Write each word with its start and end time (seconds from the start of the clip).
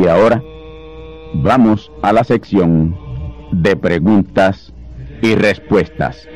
Y 0.00 0.08
ahora 0.08 0.42
vamos 1.34 1.92
a 2.02 2.10
la 2.14 2.24
sección 2.24 2.96
de 3.52 3.76
preguntas 3.76 4.72
y 5.20 5.34
respuestas. 5.34 6.26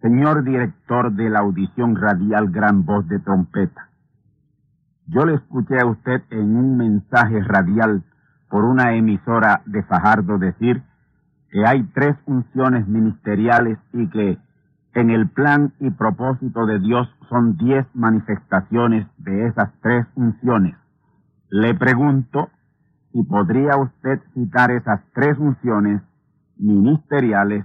Señor 0.00 0.44
director 0.44 1.12
de 1.12 1.28
la 1.28 1.40
audición 1.40 1.94
radial 1.94 2.48
Gran 2.50 2.86
Voz 2.86 3.06
de 3.06 3.18
Trompeta, 3.18 3.90
yo 5.08 5.26
le 5.26 5.34
escuché 5.34 5.78
a 5.78 5.84
usted 5.84 6.22
en 6.30 6.56
un 6.56 6.78
mensaje 6.78 7.38
radial 7.42 8.02
por 8.48 8.64
una 8.64 8.94
emisora 8.94 9.62
de 9.66 9.82
Fajardo 9.82 10.38
decir 10.38 10.82
que 11.50 11.66
hay 11.66 11.82
tres 11.94 12.16
unciones 12.26 12.86
ministeriales 12.86 13.78
y 13.92 14.08
que 14.08 14.38
en 14.94 15.10
el 15.10 15.28
plan 15.28 15.72
y 15.80 15.90
propósito 15.90 16.66
de 16.66 16.78
Dios 16.80 17.08
son 17.28 17.56
diez 17.56 17.86
manifestaciones 17.94 19.06
de 19.18 19.46
esas 19.46 19.70
tres 19.80 20.06
unciones. 20.14 20.76
Le 21.50 21.74
pregunto 21.74 22.50
si 23.12 23.22
podría 23.22 23.76
usted 23.76 24.20
citar 24.34 24.70
esas 24.70 25.00
tres 25.14 25.38
unciones 25.38 26.02
ministeriales 26.56 27.64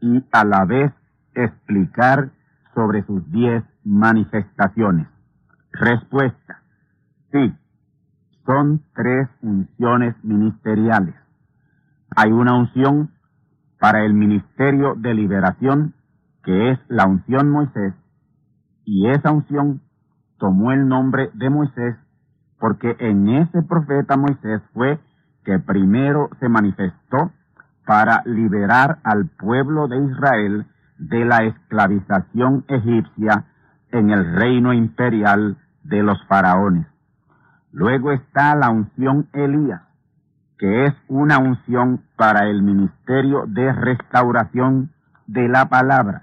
y 0.00 0.24
a 0.32 0.44
la 0.44 0.64
vez 0.64 0.92
explicar 1.34 2.30
sobre 2.74 3.02
sus 3.04 3.28
diez 3.30 3.64
manifestaciones. 3.84 5.06
Respuesta. 5.72 6.60
Sí, 7.32 7.52
son 8.46 8.82
tres 8.94 9.28
unciones 9.42 10.14
ministeriales. 10.22 11.14
Hay 12.16 12.30
una 12.32 12.56
unción 12.56 13.10
para 13.80 14.04
el 14.04 14.14
ministerio 14.14 14.94
de 14.96 15.14
liberación, 15.14 15.94
que 16.42 16.70
es 16.70 16.78
la 16.88 17.06
unción 17.06 17.50
Moisés, 17.50 17.94
y 18.84 19.08
esa 19.08 19.32
unción 19.32 19.80
tomó 20.38 20.72
el 20.72 20.86
nombre 20.88 21.30
de 21.34 21.50
Moisés 21.50 21.96
porque 22.64 22.96
en 22.98 23.28
ese 23.28 23.62
profeta 23.62 24.16
Moisés 24.16 24.62
fue 24.72 24.98
que 25.44 25.58
primero 25.58 26.30
se 26.40 26.48
manifestó 26.48 27.30
para 27.84 28.22
liberar 28.24 29.00
al 29.04 29.26
pueblo 29.26 29.86
de 29.86 30.02
Israel 30.02 30.66
de 30.96 31.26
la 31.26 31.44
esclavización 31.44 32.64
egipcia 32.68 33.44
en 33.90 34.08
el 34.08 34.34
reino 34.36 34.72
imperial 34.72 35.58
de 35.82 36.02
los 36.02 36.16
faraones. 36.26 36.86
Luego 37.74 38.12
está 38.12 38.54
la 38.54 38.70
unción 38.70 39.26
Elías, 39.32 39.82
que 40.58 40.86
es 40.86 40.94
una 41.08 41.38
unción 41.38 42.02
para 42.14 42.48
el 42.48 42.62
ministerio 42.62 43.46
de 43.48 43.72
restauración 43.72 44.92
de 45.26 45.48
la 45.48 45.68
palabra. 45.68 46.22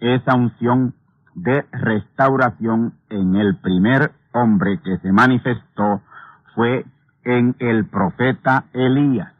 Esa 0.00 0.34
unción 0.34 0.94
de 1.34 1.66
restauración 1.70 2.94
en 3.10 3.36
el 3.36 3.56
primer 3.56 4.12
hombre 4.32 4.80
que 4.82 4.96
se 4.96 5.12
manifestó 5.12 6.00
fue 6.54 6.86
en 7.24 7.54
el 7.58 7.84
profeta 7.84 8.64
Elías. 8.72 9.34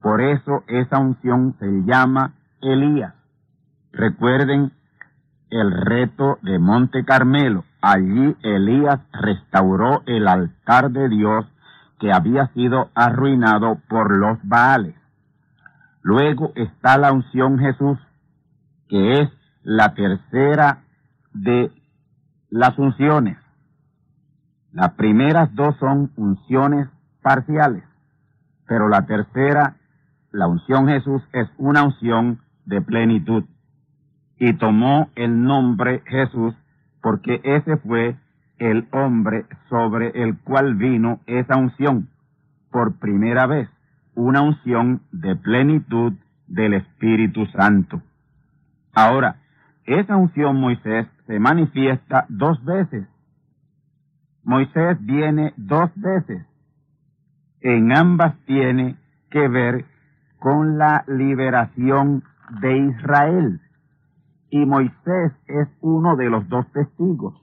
Por 0.00 0.22
eso 0.22 0.64
esa 0.66 0.98
unción 0.98 1.56
se 1.58 1.66
llama 1.84 2.32
Elías. 2.62 3.12
Recuerden 3.92 4.72
el 5.50 5.72
reto 5.72 6.38
de 6.40 6.58
Monte 6.58 7.04
Carmelo. 7.04 7.64
Allí 7.82 8.36
Elías 8.42 9.00
restauró 9.12 10.02
el 10.06 10.28
altar 10.28 10.90
de 10.90 11.08
Dios 11.08 11.46
que 11.98 12.12
había 12.12 12.48
sido 12.48 12.90
arruinado 12.94 13.78
por 13.88 14.16
los 14.16 14.38
Baales. 14.42 14.96
Luego 16.02 16.52
está 16.56 16.98
la 16.98 17.12
unción 17.12 17.58
Jesús, 17.58 17.98
que 18.88 19.20
es 19.20 19.30
la 19.62 19.94
tercera 19.94 20.82
de 21.32 21.70
las 22.50 22.78
unciones. 22.78 23.38
Las 24.72 24.92
primeras 24.92 25.54
dos 25.54 25.76
son 25.78 26.12
unciones 26.16 26.88
parciales, 27.22 27.84
pero 28.66 28.88
la 28.88 29.06
tercera, 29.06 29.76
la 30.32 30.46
unción 30.46 30.86
Jesús, 30.86 31.22
es 31.32 31.48
una 31.58 31.82
unción 31.82 32.40
de 32.66 32.80
plenitud. 32.80 33.44
Y 34.38 34.54
tomó 34.54 35.10
el 35.16 35.42
nombre 35.42 36.02
Jesús 36.06 36.54
porque 37.02 37.40
ese 37.44 37.76
fue 37.78 38.16
el 38.58 38.86
hombre 38.92 39.46
sobre 39.68 40.22
el 40.22 40.38
cual 40.38 40.74
vino 40.74 41.20
esa 41.26 41.56
unción 41.56 42.08
por 42.70 42.98
primera 42.98 43.46
vez, 43.46 43.68
una 44.14 44.42
unción 44.42 45.02
de 45.12 45.34
plenitud 45.36 46.12
del 46.46 46.74
Espíritu 46.74 47.46
Santo. 47.46 48.02
Ahora, 48.92 49.36
esa 49.84 50.16
unción 50.16 50.60
Moisés 50.60 51.06
se 51.26 51.38
manifiesta 51.38 52.26
dos 52.28 52.62
veces. 52.64 53.06
Moisés 54.44 54.98
viene 55.00 55.52
dos 55.56 55.90
veces. 55.96 56.44
En 57.60 57.96
ambas 57.96 58.34
tiene 58.46 58.96
que 59.30 59.48
ver 59.48 59.84
con 60.38 60.78
la 60.78 61.04
liberación 61.06 62.24
de 62.60 62.78
Israel 62.78 63.60
y 64.50 64.64
Moisés 64.66 65.32
es 65.46 65.68
uno 65.80 66.16
de 66.16 66.28
los 66.28 66.48
dos 66.48 66.70
testigos. 66.72 67.34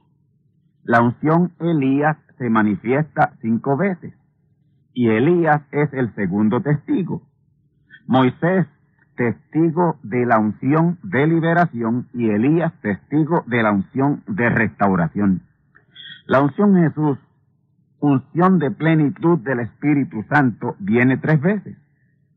La 0.84 1.02
unción 1.02 1.52
Elías 1.60 2.16
se 2.38 2.48
manifiesta 2.50 3.32
cinco 3.40 3.76
veces 3.76 4.14
y 4.94 5.08
Elías 5.08 5.62
es 5.70 5.92
el 5.92 6.14
segundo 6.14 6.60
testigo. 6.60 7.22
Moisés, 8.06 8.66
testigo 9.16 9.96
de 10.02 10.26
la 10.26 10.38
unción 10.38 10.98
de 11.02 11.26
liberación 11.26 12.08
y 12.14 12.30
Elías, 12.30 12.72
testigo 12.80 13.44
de 13.46 13.62
la 13.62 13.72
unción 13.72 14.22
de 14.26 14.48
restauración. 14.48 15.42
La 16.26 16.40
unción 16.42 16.74
Jesús 16.76 17.18
unción 18.00 18.58
de 18.58 18.70
plenitud 18.70 19.38
del 19.40 19.60
Espíritu 19.60 20.24
Santo 20.28 20.76
viene 20.78 21.16
tres 21.16 21.40
veces. 21.40 21.76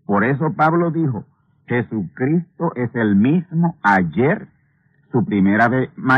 Por 0.05 0.23
eso 0.23 0.53
Pablo 0.53 0.91
dijo, 0.91 1.25
Jesucristo 1.67 2.73
es 2.75 2.93
el 2.95 3.15
mismo 3.15 3.77
ayer, 3.83 4.47
su 5.11 5.25
primera 5.25 5.69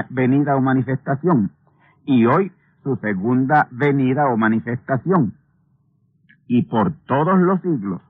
venida 0.09 0.55
o 0.55 0.61
manifestación, 0.61 1.51
y 2.05 2.25
hoy 2.25 2.51
su 2.83 2.95
segunda 2.97 3.67
venida 3.71 4.27
o 4.27 4.37
manifestación, 4.37 5.33
y 6.47 6.63
por 6.63 6.91
todos 7.05 7.39
los 7.39 7.61
siglos 7.61 8.01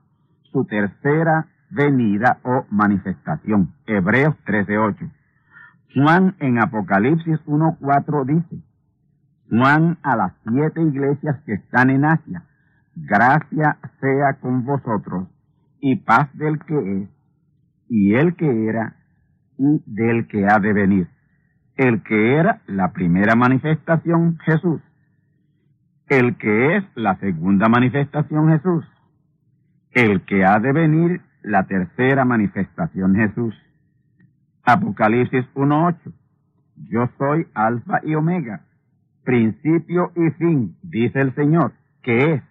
su 0.52 0.64
tercera 0.64 1.46
venida 1.70 2.38
o 2.42 2.64
manifestación. 2.70 3.72
Hebreos 3.86 4.36
13:8. 4.46 5.10
Juan 5.94 6.34
en 6.40 6.58
Apocalipsis 6.60 7.38
1:4 7.46 8.24
dice, 8.24 8.62
Juan 9.48 9.98
a 10.02 10.16
las 10.16 10.32
siete 10.48 10.82
iglesias 10.82 11.40
que 11.44 11.54
están 11.54 11.90
en 11.90 12.04
Asia, 12.04 12.44
gracia 12.96 13.78
sea 14.00 14.34
con 14.40 14.64
vosotros 14.64 15.28
y 15.80 15.96
paz 15.96 16.28
del 16.34 16.58
que 16.60 17.02
es, 17.02 17.08
y 17.88 18.14
el 18.14 18.34
que 18.36 18.68
era, 18.68 18.96
y 19.58 19.82
del 19.86 20.26
que 20.26 20.46
ha 20.46 20.58
de 20.58 20.72
venir. 20.72 21.08
El 21.76 22.02
que 22.02 22.36
era 22.36 22.60
la 22.66 22.92
primera 22.92 23.34
manifestación, 23.34 24.38
Jesús. 24.44 24.80
El 26.08 26.36
que 26.36 26.76
es 26.76 26.84
la 26.94 27.16
segunda 27.16 27.68
manifestación, 27.68 28.48
Jesús. 28.50 28.84
El 29.92 30.22
que 30.22 30.44
ha 30.44 30.58
de 30.60 30.72
venir, 30.72 31.20
la 31.42 31.64
tercera 31.64 32.24
manifestación, 32.24 33.16
Jesús. 33.16 33.54
Apocalipsis 34.64 35.44
1.8. 35.54 36.12
Yo 36.88 37.08
soy 37.18 37.46
Alfa 37.54 38.00
y 38.02 38.14
Omega, 38.14 38.62
principio 39.24 40.12
y 40.16 40.30
fin, 40.32 40.76
dice 40.82 41.20
el 41.20 41.34
Señor, 41.34 41.72
que 42.02 42.34
es, 42.34 42.42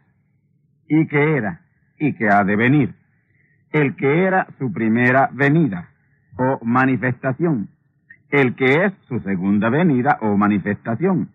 y 0.88 1.08
que 1.08 1.38
era, 1.38 1.62
y 2.00 2.14
que 2.14 2.30
ha 2.30 2.44
de 2.44 2.56
venir. 2.56 2.96
El 3.72 3.96
que 3.96 4.26
era 4.26 4.48
su 4.60 4.72
primera 4.72 5.30
venida 5.34 5.93
o 6.38 6.60
manifestación, 6.64 7.70
el 8.30 8.56
que 8.56 8.86
es 8.86 8.94
su 9.08 9.20
segunda 9.20 9.70
venida 9.70 10.18
o 10.22 10.36
manifestación, 10.38 11.30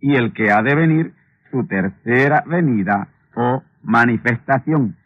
y 0.00 0.14
el 0.14 0.32
que 0.32 0.50
ha 0.50 0.62
de 0.62 0.74
venir 0.74 1.14
su 1.50 1.66
tercera 1.66 2.42
venida 2.46 3.08
o 3.36 3.62
manifestación. 3.82 4.96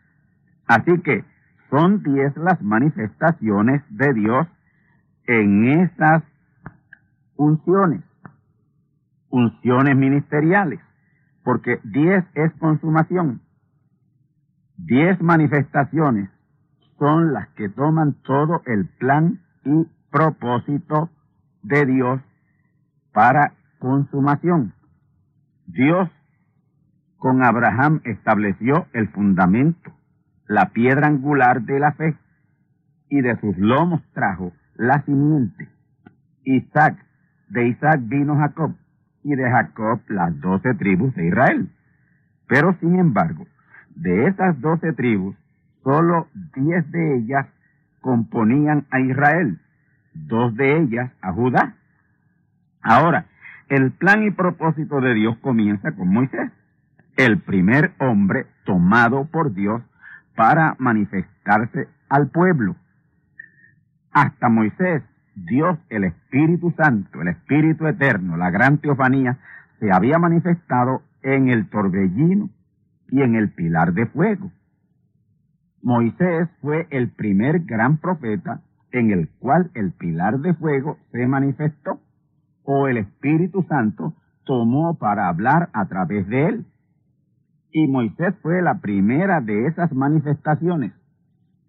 Así 0.66 1.00
que 1.02 1.24
son 1.70 2.02
diez 2.02 2.36
las 2.36 2.62
manifestaciones 2.62 3.82
de 3.90 4.14
Dios 4.14 4.46
en 5.26 5.80
esas 5.80 6.22
unciones, 7.36 8.02
unciones 9.28 9.96
ministeriales, 9.96 10.80
porque 11.44 11.80
diez 11.82 12.24
es 12.34 12.52
consumación. 12.54 13.40
Diez 14.76 15.20
manifestaciones 15.20 16.30
son 16.98 17.32
las 17.32 17.48
que 17.50 17.68
toman 17.68 18.14
todo 18.22 18.62
el 18.66 18.86
plan 18.98 19.40
y 19.64 19.86
propósito 20.10 21.10
de 21.62 21.86
Dios 21.86 22.20
para 23.12 23.52
consumación. 23.78 24.72
Dios 25.66 26.08
con 27.18 27.42
Abraham 27.42 28.00
estableció 28.04 28.86
el 28.92 29.08
fundamento, 29.08 29.92
la 30.46 30.66
piedra 30.70 31.08
angular 31.08 31.62
de 31.62 31.80
la 31.80 31.92
fe, 31.92 32.16
y 33.08 33.20
de 33.20 33.38
sus 33.40 33.56
lomos 33.58 34.02
trajo 34.12 34.52
la 34.74 35.02
simiente. 35.02 35.68
Isaac, 36.44 36.96
de 37.48 37.68
Isaac 37.68 38.00
vino 38.04 38.36
Jacob, 38.36 38.74
y 39.22 39.34
de 39.34 39.50
Jacob 39.50 40.00
las 40.08 40.38
doce 40.40 40.74
tribus 40.74 41.14
de 41.14 41.26
Israel. 41.26 41.68
Pero 42.46 42.76
sin 42.80 42.98
embargo, 42.98 43.46
de 43.96 44.28
esas 44.28 44.60
doce 44.60 44.92
tribus, 44.92 45.36
solo 45.86 46.26
diez 46.56 46.90
de 46.90 47.16
ellas 47.16 47.46
componían 48.00 48.86
a 48.90 48.98
Israel, 48.98 49.60
dos 50.14 50.52
de 50.56 50.78
ellas 50.78 51.12
a 51.22 51.32
Judá. 51.32 51.76
Ahora, 52.82 53.26
el 53.68 53.92
plan 53.92 54.24
y 54.24 54.32
propósito 54.32 55.00
de 55.00 55.14
Dios 55.14 55.36
comienza 55.38 55.92
con 55.92 56.08
Moisés, 56.08 56.50
el 57.16 57.38
primer 57.38 57.92
hombre 58.00 58.46
tomado 58.64 59.26
por 59.26 59.54
Dios 59.54 59.80
para 60.34 60.74
manifestarse 60.80 61.86
al 62.08 62.30
pueblo. 62.30 62.74
Hasta 64.10 64.48
Moisés, 64.48 65.04
Dios, 65.36 65.78
el 65.88 66.02
Espíritu 66.02 66.74
Santo, 66.76 67.22
el 67.22 67.28
Espíritu 67.28 67.86
Eterno, 67.86 68.36
la 68.36 68.50
gran 68.50 68.78
teofanía, 68.78 69.38
se 69.78 69.92
había 69.92 70.18
manifestado 70.18 71.02
en 71.22 71.48
el 71.48 71.68
torbellino 71.68 72.50
y 73.08 73.22
en 73.22 73.36
el 73.36 73.50
pilar 73.50 73.92
de 73.92 74.06
fuego. 74.06 74.50
Moisés 75.82 76.48
fue 76.60 76.86
el 76.90 77.10
primer 77.10 77.60
gran 77.60 77.98
profeta 77.98 78.62
en 78.92 79.10
el 79.10 79.28
cual 79.38 79.70
el 79.74 79.92
pilar 79.92 80.40
de 80.40 80.54
fuego 80.54 80.98
se 81.12 81.26
manifestó 81.26 82.00
o 82.64 82.88
el 82.88 82.98
Espíritu 82.98 83.62
Santo 83.68 84.14
tomó 84.44 84.98
para 84.98 85.28
hablar 85.28 85.68
a 85.72 85.86
través 85.86 86.26
de 86.28 86.46
él. 86.46 86.66
Y 87.72 87.86
Moisés 87.88 88.34
fue 88.42 88.62
la 88.62 88.80
primera 88.80 89.40
de 89.40 89.66
esas 89.66 89.92
manifestaciones. 89.92 90.92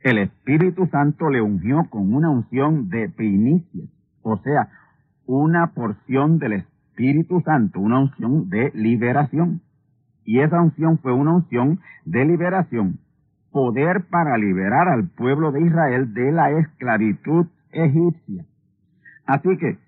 El 0.02 0.20
Espíritu 0.20 0.88
Santo 0.88 1.30
le 1.30 1.42
ungió 1.42 1.86
con 1.90 2.14
una 2.14 2.30
unción 2.30 2.90
de 2.90 3.10
primicias, 3.10 3.90
o 4.22 4.38
sea, 4.38 4.70
una 5.26 5.74
porción 5.74 6.40
del 6.40 6.54
Espíritu 6.54 7.42
Santo, 7.42 7.80
una 7.80 8.00
unción 8.00 8.50
de 8.50 8.72
liberación. 8.74 9.62
Y 10.24 10.40
esa 10.40 10.62
unción 10.62 10.98
fue 11.00 11.14
una 11.14 11.34
unción 11.36 11.80
de 12.06 12.26
liberación, 12.26 13.00
poder 13.58 14.06
para 14.12 14.38
liberar 14.38 14.88
al 14.88 15.10
pueblo 15.10 15.52
de 15.52 15.62
Israel 15.64 16.14
de 16.14 16.32
la 16.32 16.52
esclavitud 16.52 17.48
egipcia. 17.72 18.46
Así 19.26 19.58
que 19.58 19.80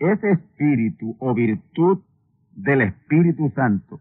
ese 0.00 0.32
espíritu 0.32 1.14
o 1.20 1.32
virtud 1.32 2.00
del 2.56 2.82
Espíritu 2.82 3.52
Santo 3.54 4.00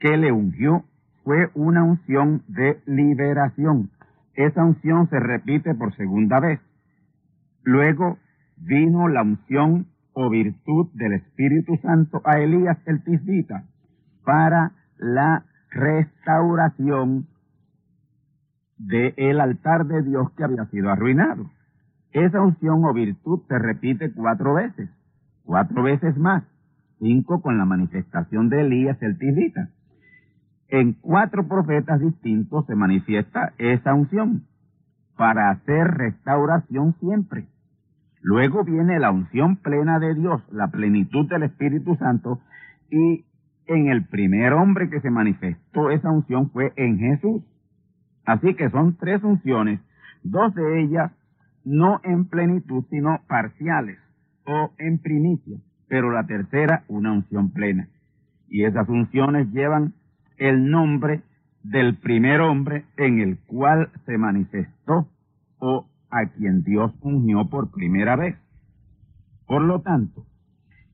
que 0.00 0.16
le 0.16 0.32
ungió 0.32 0.86
fue 1.22 1.50
una 1.52 1.84
unción 1.84 2.44
de 2.48 2.80
liberación. 2.86 3.90
Esa 4.32 4.64
unción 4.64 5.10
se 5.10 5.20
repite 5.20 5.74
por 5.74 5.94
segunda 5.94 6.40
vez. 6.40 6.58
Luego 7.62 8.16
vino 8.56 9.08
la 9.08 9.20
unción 9.20 9.86
o 10.14 10.30
virtud 10.30 10.88
del 10.94 11.12
Espíritu 11.12 11.76
Santo 11.82 12.22
a 12.24 12.38
Elías 12.38 12.78
el 12.86 13.04
Tisbita 13.04 13.64
para 14.24 14.72
la 14.96 15.44
restauración 15.70 17.26
del 18.78 19.40
altar 19.40 19.86
de 19.86 20.02
Dios 20.02 20.30
que 20.32 20.44
había 20.44 20.66
sido 20.66 20.90
arruinado. 20.90 21.50
Esa 22.12 22.40
unción 22.40 22.84
o 22.84 22.92
virtud 22.92 23.42
se 23.48 23.58
repite 23.58 24.12
cuatro 24.12 24.54
veces 24.54 24.90
cuatro 25.46 25.84
veces 25.84 26.16
más, 26.18 26.44
cinco 26.98 27.40
con 27.40 27.56
la 27.56 27.64
manifestación 27.64 28.50
de 28.50 28.60
Elías 28.60 29.00
el 29.00 29.16
Tisbita. 29.16 29.70
En 30.68 30.94
cuatro 30.94 31.46
profetas 31.46 32.00
distintos 32.00 32.66
se 32.66 32.74
manifiesta 32.74 33.54
esa 33.56 33.94
unción 33.94 34.42
para 35.16 35.50
hacer 35.50 35.86
restauración 35.86 36.94
siempre. 36.98 37.46
Luego 38.20 38.64
viene 38.64 38.98
la 38.98 39.12
unción 39.12 39.56
plena 39.56 40.00
de 40.00 40.14
Dios, 40.14 40.42
la 40.50 40.68
plenitud 40.68 41.28
del 41.28 41.44
Espíritu 41.44 41.94
Santo, 41.94 42.40
y 42.90 43.24
en 43.66 43.88
el 43.88 44.04
primer 44.06 44.52
hombre 44.52 44.90
que 44.90 45.00
se 45.00 45.10
manifestó 45.10 45.90
esa 45.90 46.10
unción 46.10 46.50
fue 46.50 46.72
en 46.76 46.98
Jesús. 46.98 47.42
Así 48.26 48.54
que 48.54 48.68
son 48.70 48.96
tres 48.96 49.22
unciones, 49.22 49.80
dos 50.22 50.54
de 50.54 50.82
ellas 50.82 51.12
no 51.64 52.00
en 52.04 52.26
plenitud, 52.26 52.84
sino 52.90 53.20
parciales 53.26 53.98
o 54.44 54.72
en 54.78 54.98
primicia, 54.98 55.58
pero 55.88 56.10
la 56.10 56.26
tercera 56.26 56.84
una 56.88 57.12
unción 57.12 57.50
plena. 57.50 57.88
Y 58.48 58.64
esas 58.64 58.88
unciones 58.88 59.50
llevan 59.52 59.94
el 60.38 60.70
nombre 60.70 61.22
del 61.62 61.96
primer 61.96 62.40
hombre 62.40 62.84
en 62.96 63.20
el 63.20 63.38
cual 63.46 63.90
se 64.04 64.18
manifestó 64.18 65.08
o 65.58 65.88
a 66.10 66.26
quien 66.26 66.62
Dios 66.62 66.92
ungió 67.00 67.48
por 67.48 67.70
primera 67.70 68.16
vez. 68.16 68.36
Por 69.46 69.62
lo 69.62 69.80
tanto, 69.80 70.24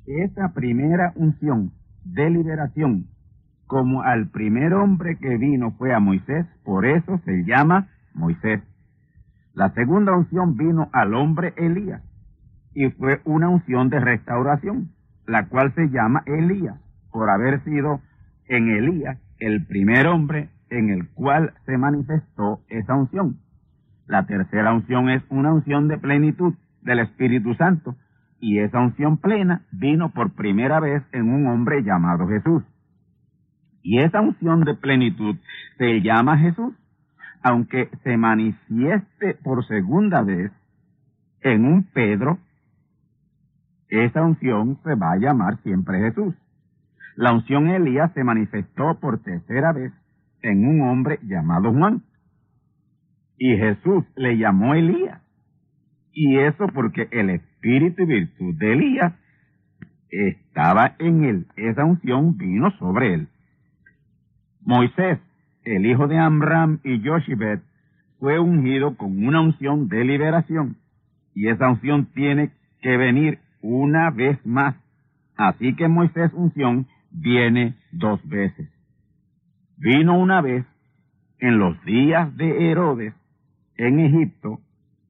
esa 0.06 0.52
primera 0.54 1.12
unción 1.16 1.72
de 2.04 2.30
liberación, 2.30 3.06
como 3.72 4.02
al 4.02 4.28
primer 4.28 4.74
hombre 4.74 5.16
que 5.16 5.38
vino 5.38 5.70
fue 5.78 5.94
a 5.94 5.98
Moisés, 5.98 6.44
por 6.62 6.84
eso 6.84 7.18
se 7.24 7.42
llama 7.44 7.88
Moisés. 8.12 8.60
La 9.54 9.70
segunda 9.70 10.14
unción 10.14 10.58
vino 10.58 10.90
al 10.92 11.14
hombre 11.14 11.54
Elías, 11.56 12.02
y 12.74 12.90
fue 12.90 13.22
una 13.24 13.48
unción 13.48 13.88
de 13.88 13.98
restauración, 13.98 14.90
la 15.26 15.46
cual 15.48 15.72
se 15.74 15.88
llama 15.88 16.22
Elías, 16.26 16.76
por 17.10 17.30
haber 17.30 17.64
sido 17.64 18.02
en 18.46 18.68
Elías 18.68 19.16
el 19.38 19.64
primer 19.64 20.06
hombre 20.06 20.50
en 20.68 20.90
el 20.90 21.08
cual 21.08 21.54
se 21.64 21.78
manifestó 21.78 22.60
esa 22.68 22.94
unción. 22.94 23.38
La 24.06 24.26
tercera 24.26 24.74
unción 24.74 25.08
es 25.08 25.22
una 25.30 25.50
unción 25.50 25.88
de 25.88 25.96
plenitud 25.96 26.52
del 26.82 26.98
Espíritu 26.98 27.54
Santo, 27.54 27.96
y 28.38 28.58
esa 28.58 28.80
unción 28.80 29.16
plena 29.16 29.62
vino 29.72 30.10
por 30.10 30.32
primera 30.32 30.78
vez 30.78 31.02
en 31.12 31.32
un 31.32 31.46
hombre 31.46 31.82
llamado 31.82 32.28
Jesús. 32.28 32.62
Y 33.82 33.98
esa 33.98 34.20
unción 34.20 34.64
de 34.64 34.74
plenitud 34.74 35.36
se 35.78 36.00
llama 36.00 36.38
Jesús, 36.38 36.74
aunque 37.42 37.90
se 38.04 38.16
manifieste 38.16 39.34
por 39.42 39.66
segunda 39.66 40.22
vez 40.22 40.52
en 41.40 41.64
un 41.64 41.82
Pedro, 41.84 42.38
esa 43.88 44.22
unción 44.22 44.78
se 44.84 44.94
va 44.94 45.12
a 45.12 45.18
llamar 45.18 45.58
siempre 45.62 45.98
Jesús. 45.98 46.34
La 47.16 47.32
unción 47.32 47.68
Elías 47.68 48.10
se 48.14 48.24
manifestó 48.24 48.98
por 49.00 49.22
tercera 49.22 49.72
vez 49.72 49.92
en 50.40 50.66
un 50.66 50.80
hombre 50.88 51.18
llamado 51.22 51.72
Juan. 51.72 52.02
Y 53.36 53.56
Jesús 53.56 54.04
le 54.16 54.38
llamó 54.38 54.74
Elías. 54.74 55.20
Y 56.12 56.38
eso 56.38 56.68
porque 56.68 57.08
el 57.10 57.30
espíritu 57.30 58.02
y 58.02 58.06
virtud 58.06 58.54
de 58.58 58.72
Elías 58.72 59.12
estaba 60.08 60.94
en 60.98 61.24
él. 61.24 61.46
Esa 61.56 61.84
unción 61.84 62.36
vino 62.38 62.70
sobre 62.78 63.14
él. 63.14 63.28
Moisés, 64.64 65.18
el 65.64 65.86
hijo 65.86 66.08
de 66.08 66.18
Amram 66.18 66.78
y 66.84 67.00
Yoshibet, 67.00 67.60
fue 68.18 68.38
ungido 68.38 68.96
con 68.96 69.24
una 69.26 69.40
unción 69.40 69.88
de 69.88 70.04
liberación. 70.04 70.76
Y 71.34 71.48
esa 71.48 71.68
unción 71.68 72.06
tiene 72.14 72.50
que 72.80 72.96
venir 72.96 73.38
una 73.60 74.10
vez 74.10 74.38
más. 74.46 74.76
Así 75.36 75.74
que 75.74 75.88
Moisés 75.88 76.32
unción 76.32 76.86
viene 77.10 77.74
dos 77.90 78.20
veces. 78.28 78.68
Vino 79.76 80.18
una 80.18 80.40
vez 80.40 80.64
en 81.38 81.58
los 81.58 81.82
días 81.84 82.36
de 82.36 82.70
Herodes 82.70 83.14
en 83.76 83.98
Egipto 83.98 84.60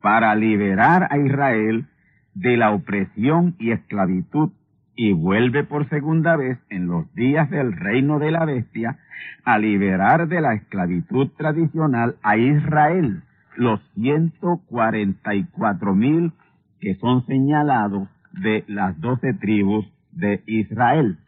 para 0.00 0.34
liberar 0.34 1.08
a 1.10 1.18
Israel 1.18 1.86
de 2.34 2.56
la 2.56 2.70
opresión 2.70 3.54
y 3.58 3.72
esclavitud 3.72 4.50
y 4.94 5.12
vuelve 5.12 5.64
por 5.64 5.88
segunda 5.88 6.36
vez 6.36 6.58
en 6.68 6.86
los 6.86 7.12
días 7.14 7.48
del 7.50 7.72
reino 7.72 8.18
de 8.18 8.30
la 8.30 8.44
bestia 8.44 8.98
a 9.44 9.58
liberar 9.58 10.28
de 10.28 10.40
la 10.40 10.54
esclavitud 10.54 11.28
tradicional 11.36 12.16
a 12.22 12.36
Israel, 12.36 13.22
los 13.56 13.80
144 13.94 15.94
mil 15.94 16.32
que 16.80 16.94
son 16.96 17.24
señalados 17.26 18.08
de 18.32 18.64
las 18.66 19.00
doce 19.00 19.34
tribus 19.34 19.86
de 20.10 20.42
Israel. 20.46 21.18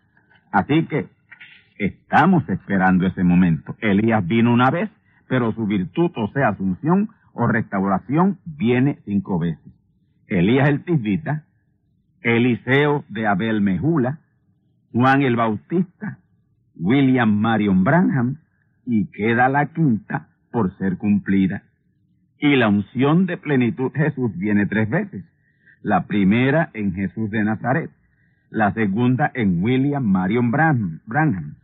Así 0.50 0.86
que 0.86 1.06
estamos 1.78 2.48
esperando 2.48 3.06
ese 3.06 3.24
momento. 3.24 3.76
Elías 3.80 4.26
vino 4.26 4.52
una 4.52 4.70
vez, 4.70 4.90
pero 5.28 5.52
su 5.52 5.66
virtud, 5.66 6.10
o 6.16 6.28
sea, 6.28 6.48
asunción 6.48 7.10
o 7.32 7.46
restauración, 7.46 8.38
viene 8.44 8.98
cinco 9.04 9.38
veces. 9.38 9.72
Elías 10.26 10.68
el 10.68 10.84
Tisbita, 10.84 11.44
Eliseo 12.24 13.04
de 13.10 13.26
Abel 13.26 13.60
Mejula, 13.60 14.18
Juan 14.92 15.20
el 15.22 15.36
Bautista, 15.36 16.18
William 16.74 17.38
Marion 17.38 17.84
Branham, 17.84 18.38
y 18.86 19.10
queda 19.10 19.50
la 19.50 19.66
quinta 19.66 20.28
por 20.50 20.76
ser 20.78 20.96
cumplida. 20.96 21.64
Y 22.38 22.56
la 22.56 22.68
unción 22.68 23.26
de 23.26 23.36
plenitud 23.36 23.92
Jesús 23.94 24.34
viene 24.38 24.64
tres 24.66 24.88
veces. 24.88 25.24
La 25.82 26.06
primera 26.06 26.70
en 26.72 26.94
Jesús 26.94 27.30
de 27.30 27.44
Nazaret, 27.44 27.90
la 28.48 28.72
segunda 28.72 29.30
en 29.34 29.62
William 29.62 30.04
Marion 30.04 30.50
Branham, 30.50 31.56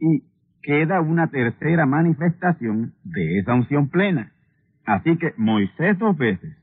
y 0.00 0.22
queda 0.62 1.00
una 1.00 1.26
tercera 1.26 1.86
manifestación 1.86 2.94
de 3.02 3.40
esa 3.40 3.54
unción 3.54 3.88
plena. 3.88 4.30
Así 4.86 5.16
que 5.16 5.34
Moisés 5.36 5.98
dos 5.98 6.16
veces, 6.16 6.56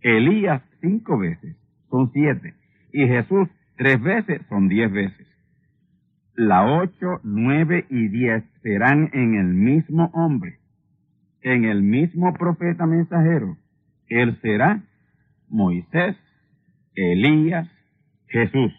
Elías 0.00 0.62
cinco 0.80 1.16
veces, 1.16 1.56
son 1.88 2.10
siete, 2.12 2.54
y 2.92 3.06
Jesús 3.06 3.48
tres 3.76 4.00
veces 4.02 4.42
son 4.48 4.68
diez 4.68 4.90
veces. 4.92 5.26
La 6.34 6.64
ocho, 6.64 7.20
nueve 7.24 7.86
y 7.90 8.08
diez 8.08 8.44
serán 8.62 9.10
en 9.12 9.34
el 9.34 9.46
mismo 9.46 10.10
hombre, 10.14 10.58
en 11.42 11.64
el 11.64 11.82
mismo 11.82 12.32
profeta 12.34 12.86
mensajero. 12.86 13.56
Él 14.08 14.38
será 14.40 14.82
Moisés, 15.48 16.16
Elías, 16.94 17.68
Jesús. 18.28 18.72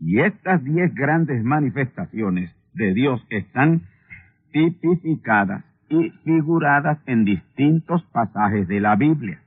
Y 0.00 0.20
estas 0.20 0.62
diez 0.64 0.94
grandes 0.94 1.42
manifestaciones 1.42 2.54
de 2.74 2.94
Dios 2.94 3.24
están 3.30 3.82
tipificadas 4.52 5.64
y 5.88 6.10
figuradas 6.24 6.98
en 7.06 7.24
distintos 7.24 8.02
pasajes 8.12 8.68
de 8.68 8.80
la 8.80 8.96
Biblia. 8.96 9.40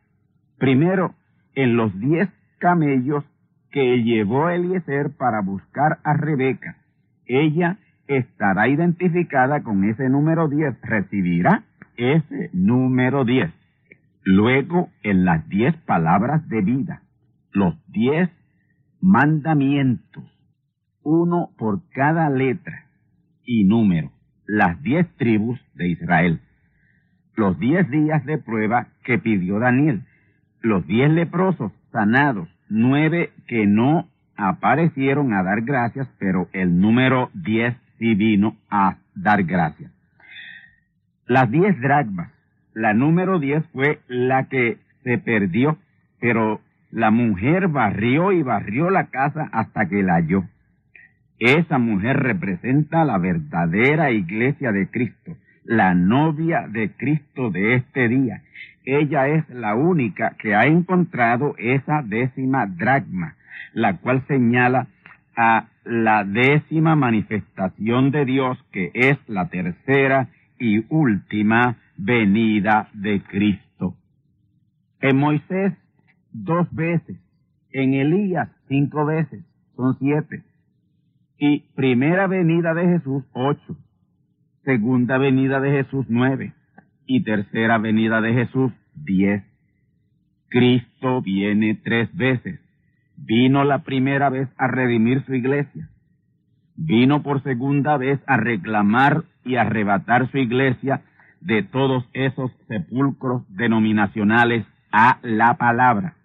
Primero, 0.58 1.14
en 1.56 1.78
los 1.78 1.98
diez 2.00 2.30
camellos 2.60 3.24
que 3.72 4.04
llevó 4.04 4.50
Eliezer 4.50 5.12
para 5.18 5.42
buscar 5.42 6.00
a 6.04 6.14
Rebeca. 6.14 6.78
Ella 7.26 7.78
estará 8.08 8.68
identificada 8.68 9.64
con 9.64 9.84
ese 9.84 10.10
número 10.10 10.48
10, 10.48 10.80
recibirá 10.82 11.64
ese 11.98 12.50
número 12.54 13.26
10. 13.26 13.52
Luego, 14.24 14.90
en 15.04 15.26
las 15.26 15.48
diez 15.50 15.76
palabras 15.86 16.48
de 16.50 16.62
vida, 16.62 17.02
los 17.52 17.76
diez 17.88 18.30
mandamientos, 19.02 20.24
uno 21.04 21.52
por 21.58 21.82
cada 21.90 22.30
letra 22.30 22.86
y 23.46 23.64
número, 23.64 24.12
las 24.46 24.82
diez 24.82 25.08
tribus 25.16 25.60
de 25.76 25.90
Israel, 25.90 26.42
los 27.36 27.58
diez 27.60 27.90
días 27.90 28.26
de 28.26 28.38
prueba 28.38 28.88
que 29.04 29.18
pidió 29.18 29.60
Daniel, 29.60 30.04
los 30.62 30.86
diez 30.88 31.10
leprosos 31.10 31.72
sanados, 31.92 32.50
nueve 32.70 33.32
que 33.48 33.66
no 33.66 34.08
aparecieron 34.36 35.34
a 35.34 35.44
dar 35.44 35.62
gracias, 35.62 36.08
pero 36.20 36.48
el 36.54 36.80
número 36.80 37.30
diez 37.34 37.76
sí 37.98 38.16
vino 38.16 38.56
a 38.70 38.98
dar 39.16 39.44
gracias. 39.44 39.92
Las 41.26 41.50
diez 41.52 41.80
dragmas, 41.82 42.32
la 42.74 42.94
número 42.94 43.40
diez 43.40 43.66
fue 43.74 44.00
la 44.08 44.48
que 44.48 44.78
se 45.04 45.18
perdió, 45.18 45.78
pero 46.20 46.62
la 46.92 47.12
mujer 47.12 47.68
barrió 47.68 48.32
y 48.32 48.44
barrió 48.44 48.90
la 48.90 49.08
casa 49.08 49.50
hasta 49.52 49.88
que 49.88 50.04
la 50.04 50.16
halló. 50.16 50.44
Esa 51.40 51.78
mujer 51.78 52.18
representa 52.18 53.06
la 53.06 53.18
verdadera 53.18 54.12
iglesia 54.12 54.72
de 54.72 54.88
Cristo, 54.88 55.36
la 55.64 55.94
novia 55.94 56.68
de 56.68 56.92
Cristo 56.92 57.52
de 57.52 57.76
este 57.76 58.08
día. 58.08 58.42
Ella 58.88 59.28
es 59.28 59.50
la 59.50 59.76
única 59.76 60.38
que 60.40 60.56
ha 60.56 60.66
encontrado 60.66 61.56
esa 61.58 62.02
décima 62.04 62.68
dragma, 62.68 63.36
la 63.74 63.98
cual 63.98 64.26
señala 64.28 64.88
a 65.36 65.68
la 65.84 66.24
décima 66.24 66.96
manifestación 66.96 68.12
de 68.12 68.24
Dios, 68.24 68.58
que 68.72 68.92
es 68.94 69.18
la 69.28 69.50
tercera 69.50 70.30
y 70.58 70.86
última 70.88 71.76
venida 71.98 72.88
de 72.94 73.22
Cristo. 73.24 73.98
En 75.02 75.18
Moisés 75.18 75.74
dos 76.32 76.74
veces, 76.74 77.18
en 77.74 77.94
Elías 77.94 78.48
cinco 78.70 79.06
veces, 79.06 79.44
son 79.76 80.00
siete. 80.00 80.44
Y 81.38 81.66
primera 81.76 82.28
venida 82.28 82.74
de 82.74 82.86
Jesús 82.86 83.26
ocho, 83.34 83.76
segunda 84.64 85.18
venida 85.18 85.60
de 85.60 85.72
Jesús 85.72 86.06
nueve 86.08 86.54
y 87.08 87.24
tercera 87.24 87.78
venida 87.78 88.22
de 88.22 88.34
Jesús 88.34 88.72
diez. 88.94 89.44
Cristo 90.50 91.22
viene 91.22 91.80
tres 91.84 92.16
veces. 92.16 92.60
Vino 93.16 93.64
la 93.64 93.80
primera 93.80 94.30
vez 94.30 94.48
a 94.58 94.68
redimir 94.68 95.26
su 95.26 95.34
iglesia. 95.34 95.90
Vino 96.76 97.24
por 97.24 97.42
segunda 97.42 97.98
vez 97.98 98.20
a 98.28 98.38
reclamar 98.38 99.24
y 99.44 99.56
arrebatar 99.56 100.30
su 100.30 100.38
iglesia 100.38 101.02
de 101.42 101.64
todos 101.64 102.08
esos 102.14 102.52
sepulcros 102.68 103.44
denominacionales 103.50 104.66
a 104.92 105.18
la 105.24 105.56
palabra 105.56 106.18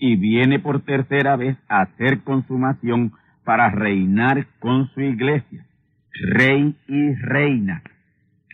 y 0.00 0.16
viene 0.16 0.58
por 0.58 0.80
tercera 0.80 1.36
vez 1.36 1.56
a 1.68 1.82
hacer 1.82 2.20
consumación 2.22 3.12
para 3.44 3.70
reinar 3.70 4.46
con 4.58 4.88
su 4.94 5.02
iglesia. 5.02 5.66
Rey 6.12 6.74
y 6.88 7.14
reina. 7.14 7.82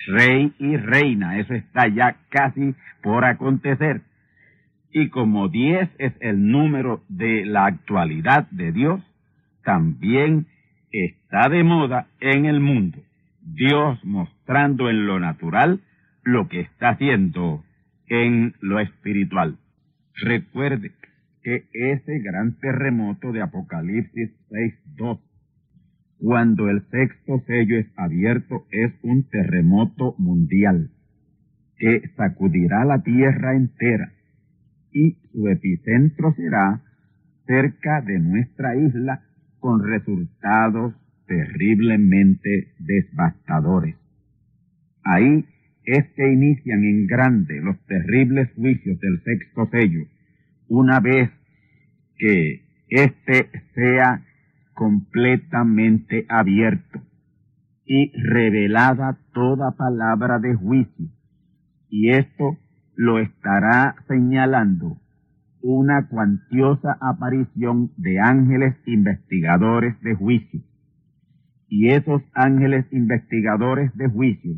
Rey 0.06 0.52
y 0.58 0.76
reina. 0.76 1.38
Eso 1.38 1.54
está 1.54 1.88
ya 1.88 2.16
casi 2.30 2.74
por 3.02 3.24
acontecer. 3.24 4.02
Y 4.92 5.08
como 5.10 5.48
diez 5.48 5.90
es 5.98 6.12
el 6.20 6.48
número 6.50 7.02
de 7.08 7.44
la 7.44 7.66
actualidad 7.66 8.48
de 8.50 8.72
Dios, 8.72 9.02
también 9.64 10.46
está 10.90 11.48
de 11.48 11.64
moda 11.64 12.06
en 12.20 12.46
el 12.46 12.60
mundo. 12.60 12.98
Dios 13.42 14.02
mostrando 14.04 14.88
en 14.88 15.06
lo 15.06 15.20
natural 15.20 15.80
lo 16.22 16.48
que 16.48 16.60
está 16.60 16.90
haciendo 16.90 17.64
en 18.08 18.54
lo 18.60 18.80
espiritual. 18.80 19.58
Recuerde, 20.14 20.92
que 21.46 21.64
ese 21.72 22.18
gran 22.18 22.58
terremoto 22.58 23.30
de 23.30 23.40
Apocalipsis 23.40 24.32
6.2, 24.50 25.20
cuando 26.26 26.68
el 26.68 26.82
sexto 26.90 27.40
sello 27.46 27.78
es 27.78 27.86
abierto, 27.94 28.66
es 28.72 28.92
un 29.02 29.28
terremoto 29.28 30.16
mundial 30.18 30.90
que 31.78 32.02
sacudirá 32.16 32.84
la 32.84 33.04
tierra 33.04 33.54
entera 33.54 34.12
y 34.92 35.18
su 35.30 35.46
epicentro 35.46 36.34
será 36.34 36.82
cerca 37.46 38.00
de 38.00 38.18
nuestra 38.18 38.74
isla 38.74 39.22
con 39.60 39.86
resultados 39.86 40.94
terriblemente 41.28 42.72
devastadores. 42.80 43.94
Ahí 45.04 45.44
es 45.84 46.06
que 46.16 46.32
inician 46.32 46.82
en 46.82 47.06
grande 47.06 47.60
los 47.60 47.78
terribles 47.86 48.50
juicios 48.56 48.98
del 48.98 49.22
sexto 49.22 49.68
sello, 49.70 50.08
una 50.66 50.98
vez 50.98 51.30
que 52.18 52.64
éste 52.88 53.48
sea 53.76 54.25
completamente 54.76 56.26
abierto 56.28 57.00
y 57.86 58.12
revelada 58.12 59.18
toda 59.32 59.72
palabra 59.72 60.38
de 60.38 60.54
juicio. 60.54 61.06
Y 61.88 62.10
esto 62.10 62.58
lo 62.94 63.18
estará 63.18 63.96
señalando 64.06 64.98
una 65.62 66.08
cuantiosa 66.08 66.98
aparición 67.00 67.90
de 67.96 68.20
ángeles 68.20 68.76
investigadores 68.86 69.98
de 70.02 70.14
juicio. 70.14 70.60
Y 71.68 71.88
esos 71.88 72.22
ángeles 72.34 72.84
investigadores 72.92 73.96
de 73.96 74.08
juicio 74.08 74.56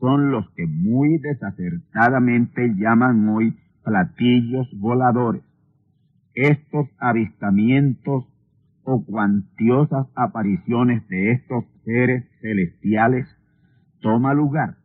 son 0.00 0.30
los 0.30 0.48
que 0.52 0.66
muy 0.66 1.18
desacertadamente 1.18 2.74
llaman 2.76 3.28
hoy 3.28 3.56
platillos 3.84 4.68
voladores. 4.78 5.42
Estos 6.34 6.88
avistamientos 6.98 8.24
o 8.84 9.04
cuantiosas 9.04 10.06
apariciones 10.14 11.06
de 11.08 11.32
estos 11.32 11.64
seres 11.84 12.24
celestiales 12.40 13.26
toma 14.00 14.34
lugar 14.34 14.76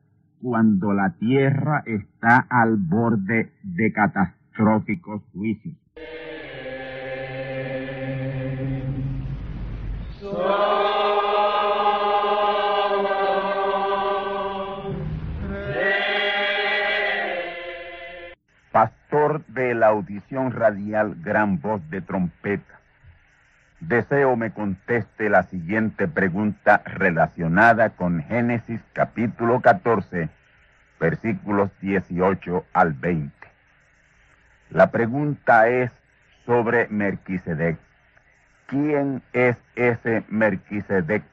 cuando 0.42 0.94
la 0.94 1.16
tierra 1.20 1.84
está 1.86 2.48
al 2.50 2.78
borde 2.78 3.52
de 3.64 3.92
catastróficos 3.92 5.22
juicios. 5.34 5.76
Pastor 18.72 19.46
de 19.48 19.74
la 19.74 19.88
audición 19.88 20.52
radial 20.52 21.16
Gran 21.22 21.60
Voz 21.60 21.82
de 21.90 22.02
Trompeta. 22.02 22.79
Deseo 23.80 24.36
me 24.36 24.52
conteste 24.52 25.30
la 25.30 25.44
siguiente 25.44 26.10
pregunta 26.10 26.82
relacionada 26.84 27.92
con 27.92 28.22
Génesis 28.22 28.82
capítulo 28.92 29.62
14, 29.62 30.28
versículos 31.00 31.72
18 31.80 32.66
al 32.74 32.92
20. 32.92 33.34
La 34.72 34.92
pregunta 34.92 35.70
es 35.70 35.92
sobre 36.46 36.90
Merquisedec. 36.90 37.78
¿Quién 38.66 39.24
es 39.32 39.56
ese 39.76 40.26
Merquisedec 40.28 41.24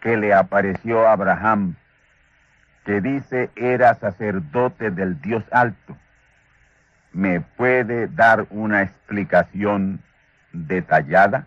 que 0.00 0.16
le 0.16 0.32
apareció 0.32 1.06
a 1.06 1.12
Abraham, 1.12 1.74
que 2.86 3.02
dice 3.02 3.50
era 3.54 3.92
sacerdote 3.96 4.90
del 4.90 5.20
Dios 5.20 5.44
alto? 5.50 5.94
¿Me 7.12 7.42
puede 7.42 8.08
dar 8.08 8.46
una 8.48 8.80
explicación 8.80 10.00
detallada? 10.54 11.46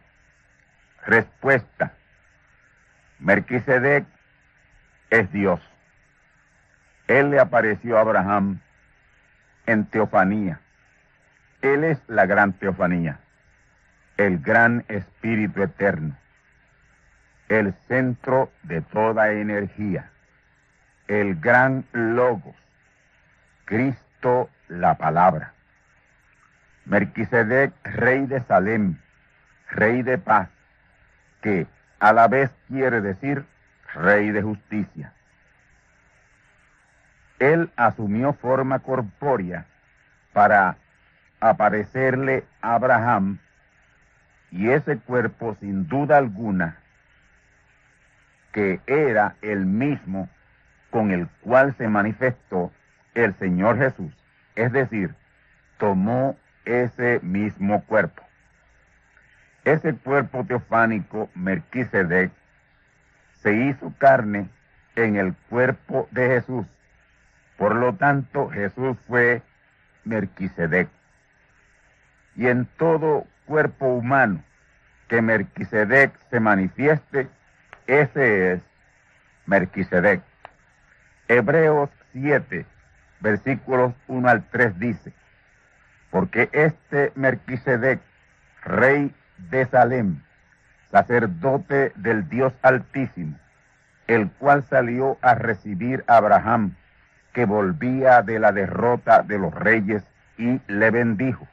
Respuesta. 1.06 1.94
Melquisedec 3.20 4.06
es 5.10 5.32
Dios. 5.32 5.60
Él 7.08 7.32
le 7.32 7.40
apareció 7.40 7.98
a 7.98 8.02
Abraham 8.02 8.60
en 9.66 9.86
teofanía. 9.86 10.60
Él 11.62 11.84
es 11.84 12.00
la 12.08 12.26
gran 12.26 12.54
teofanía, 12.54 13.20
el 14.18 14.40
gran 14.40 14.86
espíritu 14.88 15.62
eterno, 15.64 16.16
el 17.50 17.74
centro 17.88 18.52
de 18.64 18.82
toda 18.82 19.32
energía, 19.34 20.10
el 21.08 21.36
gran 21.36 21.86
logos, 21.92 22.56
Cristo 23.66 24.50
la 24.70 24.98
palabra. 24.98 25.54
Melquisedec, 26.86 27.74
rey 27.84 28.26
de 28.26 28.42
Salem, 28.44 28.98
rey 29.70 30.02
de 30.02 30.18
paz, 30.18 30.50
que 31.42 31.68
a 32.00 32.14
la 32.14 32.28
vez 32.28 32.52
quiere 32.68 33.02
decir 33.02 33.46
rey 33.94 34.32
de 34.32 34.42
justicia. 34.42 35.14
Él 37.40 37.72
asumió 37.76 38.34
forma 38.34 38.80
corpórea 38.80 39.66
para 40.34 40.78
aparecerle 41.40 42.44
a 42.62 42.76
Abraham 42.76 43.40
y 44.52 44.70
ese 44.70 44.98
cuerpo 44.98 45.56
sin 45.60 45.88
duda 45.88 46.18
alguna 46.18 46.78
que 48.52 48.82
era 48.88 49.36
el 49.42 49.66
mismo 49.66 50.30
con 50.90 51.12
el 51.12 51.28
cual 51.42 51.76
se 51.78 51.88
manifestó 51.88 52.72
el 53.14 53.36
Señor 53.36 53.78
Jesús, 53.78 54.12
es 54.56 54.72
decir, 54.72 55.14
tomó 55.78 56.36
ese 56.66 57.20
mismo 57.22 57.84
cuerpo. 57.86 58.24
Ese 59.66 59.96
cuerpo 59.96 60.46
teofánico, 60.46 61.30
Melquisedec, 61.36 62.32
se 63.42 63.54
hizo 63.54 63.94
carne 63.98 64.50
en 64.96 65.16
el 65.16 65.36
cuerpo 65.50 66.08
de 66.12 66.28
Jesús. 66.28 66.66
Por 67.58 67.76
lo 67.76 67.94
tanto, 67.94 68.50
Jesús 68.50 68.98
fue 69.08 69.42
Melquisedec. 70.06 70.90
Y 72.36 72.48
en 72.48 72.66
todo 72.78 73.26
cuerpo 73.46 73.88
humano 73.88 74.44
que 75.08 75.22
Melquisedec 75.22 76.14
se 76.30 76.40
manifieste, 76.40 77.28
ese 77.88 78.54
es 78.54 78.62
Melquisedec. 79.46 80.22
Hebreos 81.28 81.90
7, 82.14 82.66
versículos 83.20 83.94
1 84.08 84.30
al 84.30 84.44
3 84.50 84.80
dice, 84.80 85.14
porque 86.12 86.50
este 86.54 87.12
Melquisedec, 87.16 88.00
rey 88.64 89.14
de 89.50 89.66
Salem, 89.66 90.22
sacerdote 90.92 91.92
del 91.96 92.28
Dios 92.30 92.54
Altísimo, 92.62 93.38
el 94.08 94.30
cual 94.32 94.64
salió 94.64 95.18
a 95.22 95.36
recibir 95.36 96.04
a 96.08 96.18
Abraham, 96.18 96.76
que 97.34 97.46
volvía 97.46 98.22
de 98.22 98.40
la 98.40 98.52
derrota 98.52 99.22
de 99.24 99.38
los 99.38 99.54
reyes, 99.54 100.04
y 100.38 100.62
le 100.68 100.90
bendijo, 100.90 101.48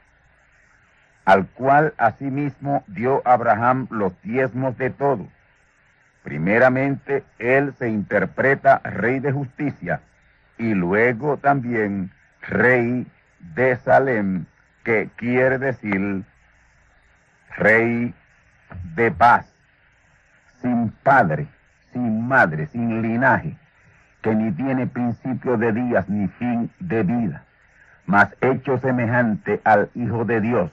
al 1.25 1.45
cual 1.47 1.93
asimismo 1.97 2.83
dio 2.87 3.21
Abraham 3.25 3.87
los 3.89 4.19
diezmos 4.21 4.77
de 4.77 4.89
todo. 4.89 5.27
Primeramente, 6.23 7.23
él 7.37 7.73
se 7.77 7.89
interpreta 7.89 8.79
rey 8.83 9.19
de 9.19 9.33
justicia 9.33 10.01
y 10.57 10.73
luego 10.73 11.37
también 11.37 12.11
rey 12.41 13.05
de 13.39 13.75
Salem, 13.75 14.45
que 14.83 15.09
quiere 15.17 15.57
decir 15.57 16.23
rey 17.55 18.13
de 18.95 19.11
paz, 19.11 19.53
sin 20.61 20.89
padre, 21.03 21.47
sin 21.93 22.27
madre, 22.27 22.67
sin 22.67 23.01
linaje, 23.01 23.57
que 24.21 24.35
ni 24.35 24.51
tiene 24.51 24.87
principio 24.87 25.57
de 25.57 25.71
días 25.71 26.09
ni 26.09 26.27
fin 26.27 26.71
de 26.79 27.03
vida, 27.03 27.43
mas 28.05 28.35
hecho 28.41 28.77
semejante 28.79 29.61
al 29.63 29.89
Hijo 29.95 30.25
de 30.25 30.41
Dios, 30.41 30.71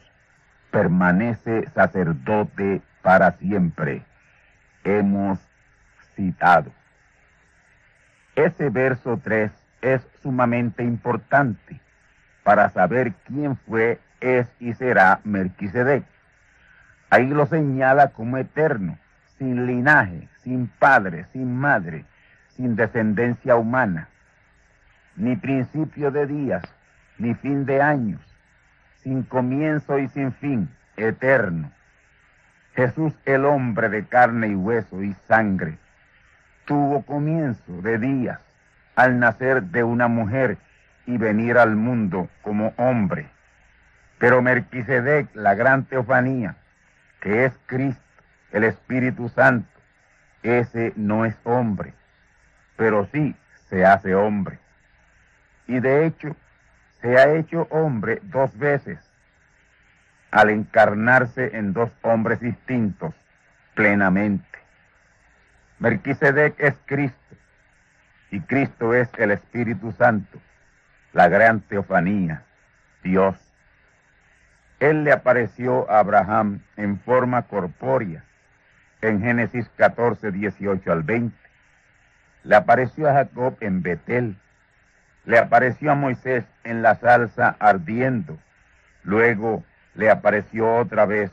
permanece 0.70 1.68
sacerdote 1.70 2.82
para 3.02 3.32
siempre. 3.32 4.02
Hemos 4.82 5.38
citado. 6.16 6.72
Ese 8.34 8.70
verso 8.70 9.20
3 9.22 9.52
es 9.82 10.06
sumamente 10.22 10.82
importante 10.82 11.80
para 12.42 12.68
saber 12.70 13.12
quién 13.26 13.56
fue, 13.56 14.00
es 14.20 14.48
y 14.58 14.74
será 14.74 15.20
Melquisedec. 15.24 16.04
Ahí 17.14 17.28
lo 17.28 17.46
señala 17.46 18.08
como 18.08 18.38
eterno, 18.38 18.98
sin 19.38 19.66
linaje, 19.66 20.28
sin 20.42 20.66
padre, 20.66 21.26
sin 21.32 21.56
madre, 21.56 22.04
sin 22.48 22.74
descendencia 22.74 23.54
humana, 23.54 24.08
ni 25.14 25.36
principio 25.36 26.10
de 26.10 26.26
días, 26.26 26.64
ni 27.18 27.34
fin 27.34 27.66
de 27.66 27.80
años, 27.80 28.20
sin 28.96 29.22
comienzo 29.22 30.00
y 30.00 30.08
sin 30.08 30.32
fin, 30.32 30.68
eterno. 30.96 31.70
Jesús 32.74 33.12
el 33.26 33.44
hombre 33.44 33.90
de 33.90 34.04
carne 34.06 34.48
y 34.48 34.56
hueso 34.56 35.00
y 35.00 35.14
sangre, 35.28 35.78
tuvo 36.64 37.02
comienzo 37.02 37.80
de 37.80 37.98
días 37.98 38.40
al 38.96 39.20
nacer 39.20 39.62
de 39.62 39.84
una 39.84 40.08
mujer 40.08 40.58
y 41.06 41.16
venir 41.16 41.58
al 41.58 41.76
mundo 41.76 42.28
como 42.42 42.74
hombre. 42.76 43.28
Pero 44.18 44.42
Melquisedec, 44.42 45.32
la 45.36 45.54
gran 45.54 45.84
teofanía, 45.84 46.56
que 47.24 47.46
es 47.46 47.54
Cristo, 47.64 48.02
el 48.52 48.64
Espíritu 48.64 49.30
Santo, 49.30 49.66
ese 50.42 50.92
no 50.94 51.24
es 51.24 51.34
hombre, 51.44 51.94
pero 52.76 53.08
sí 53.10 53.34
se 53.70 53.86
hace 53.86 54.14
hombre. 54.14 54.58
Y 55.66 55.80
de 55.80 56.04
hecho, 56.04 56.36
se 57.00 57.16
ha 57.16 57.34
hecho 57.34 57.66
hombre 57.70 58.20
dos 58.24 58.56
veces 58.58 58.98
al 60.32 60.50
encarnarse 60.50 61.56
en 61.56 61.72
dos 61.72 61.90
hombres 62.02 62.40
distintos 62.40 63.14
plenamente. 63.74 64.58
Melquisedec 65.78 66.60
es 66.60 66.74
Cristo 66.84 67.36
y 68.30 68.40
Cristo 68.40 68.92
es 68.92 69.08
el 69.16 69.30
Espíritu 69.30 69.92
Santo, 69.92 70.38
la 71.14 71.28
gran 71.28 71.60
teofanía, 71.62 72.44
Dios. 73.02 73.43
Él 74.84 75.04
le 75.04 75.12
apareció 75.12 75.90
a 75.90 76.00
Abraham 76.00 76.60
en 76.76 77.00
forma 77.00 77.44
corpórea 77.44 78.22
en 79.00 79.22
Génesis 79.22 79.66
14, 79.78 80.30
18 80.30 80.92
al 80.92 81.02
20. 81.02 81.34
Le 82.42 82.54
apareció 82.54 83.08
a 83.08 83.14
Jacob 83.14 83.56
en 83.60 83.80
Betel. 83.80 84.36
Le 85.24 85.38
apareció 85.38 85.92
a 85.92 85.94
Moisés 85.94 86.44
en 86.64 86.82
la 86.82 86.96
salsa 86.96 87.56
ardiendo. 87.60 88.38
Luego 89.04 89.64
le 89.94 90.10
apareció 90.10 90.76
otra 90.76 91.06
vez 91.06 91.30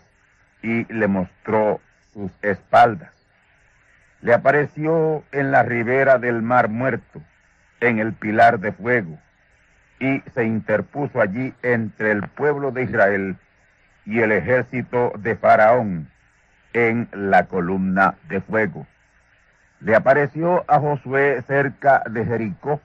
y 0.61 0.85
le 0.85 1.09
mostró 1.09 1.81
sus 2.13 2.31
espaldas. 2.41 3.11
Le 4.21 4.33
apareció 4.33 5.25
en 5.33 5.51
la 5.51 5.63
ribera 5.63 6.19
del 6.19 6.41
mar 6.41 6.69
muerto, 6.69 7.21
en 7.81 7.99
el 7.99 8.13
pilar 8.13 8.61
de 8.61 8.71
fuego, 8.71 9.19
y 10.01 10.23
se 10.31 10.43
interpuso 10.45 11.21
allí 11.21 11.53
entre 11.61 12.11
el 12.11 12.27
pueblo 12.29 12.71
de 12.71 12.83
Israel 12.83 13.37
y 14.03 14.19
el 14.19 14.31
ejército 14.31 15.13
de 15.19 15.35
Faraón 15.35 16.09
en 16.73 17.07
la 17.13 17.45
columna 17.45 18.15
de 18.27 18.41
fuego. 18.41 18.87
Le 19.79 19.95
apareció 19.95 20.65
a 20.67 20.79
Josué 20.79 21.43
cerca 21.43 22.01
de 22.09 22.25
Jericó, 22.25 22.81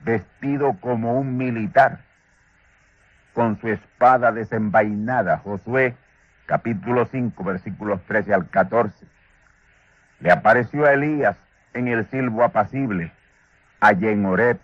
vestido 0.00 0.74
como 0.80 1.18
un 1.18 1.36
militar, 1.36 2.00
con 3.34 3.60
su 3.60 3.68
espada 3.68 4.32
desenvainada. 4.32 5.36
Josué 5.36 5.94
capítulo 6.46 7.04
5, 7.04 7.44
versículos 7.44 8.00
13 8.06 8.32
al 8.32 8.48
14. 8.48 9.06
Le 10.20 10.32
apareció 10.32 10.86
a 10.86 10.94
Elías 10.94 11.36
en 11.74 11.88
el 11.88 12.06
silbo 12.06 12.42
apacible, 12.42 13.12
allí 13.80 14.08
en 14.08 14.24
Oret. 14.24 14.60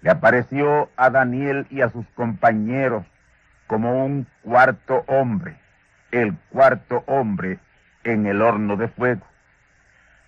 Le 0.00 0.10
apareció 0.10 0.90
a 0.96 1.10
Daniel 1.10 1.66
y 1.70 1.80
a 1.80 1.90
sus 1.90 2.06
compañeros 2.10 3.04
como 3.66 4.04
un 4.04 4.26
cuarto 4.42 5.04
hombre, 5.06 5.56
el 6.10 6.36
cuarto 6.50 7.04
hombre 7.06 7.58
en 8.04 8.26
el 8.26 8.42
horno 8.42 8.76
de 8.76 8.88
fuego. 8.88 9.26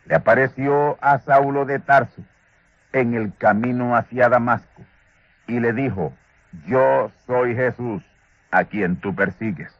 Le 0.07 0.17
apareció 0.17 0.99
a 1.01 1.19
Saulo 1.19 1.65
de 1.65 1.79
Tarso 1.79 2.23
en 2.93 3.15
el 3.15 3.35
camino 3.37 3.97
hacia 3.97 4.29
Damasco 4.29 4.83
y 5.47 5.61
le 5.61 5.73
dijo, 5.73 6.13
yo 6.67 7.11
soy 7.27 7.55
Jesús 7.55 8.03
a 8.51 8.65
quien 8.65 8.97
tú 8.97 9.15
persigues. 9.15 9.73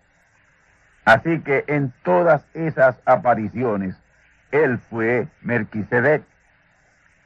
Así 1.05 1.41
que 1.41 1.65
en 1.67 1.93
todas 2.05 2.45
esas 2.55 2.97
apariciones, 3.05 3.97
él 4.53 4.79
fue 4.79 5.29
Melquisedec 5.43 6.23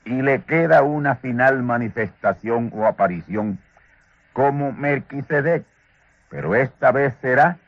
y 0.05 0.23
le 0.23 0.43
queda 0.43 0.83
una 0.83 1.17
final 1.17 1.62
manifestación 1.62 2.71
o 2.75 2.87
aparición 2.87 3.59
como 4.33 4.73
Melquisedec, 4.73 5.64
pero 6.29 6.55
esta 6.55 6.93
vez 6.93 7.14
será 7.21 7.59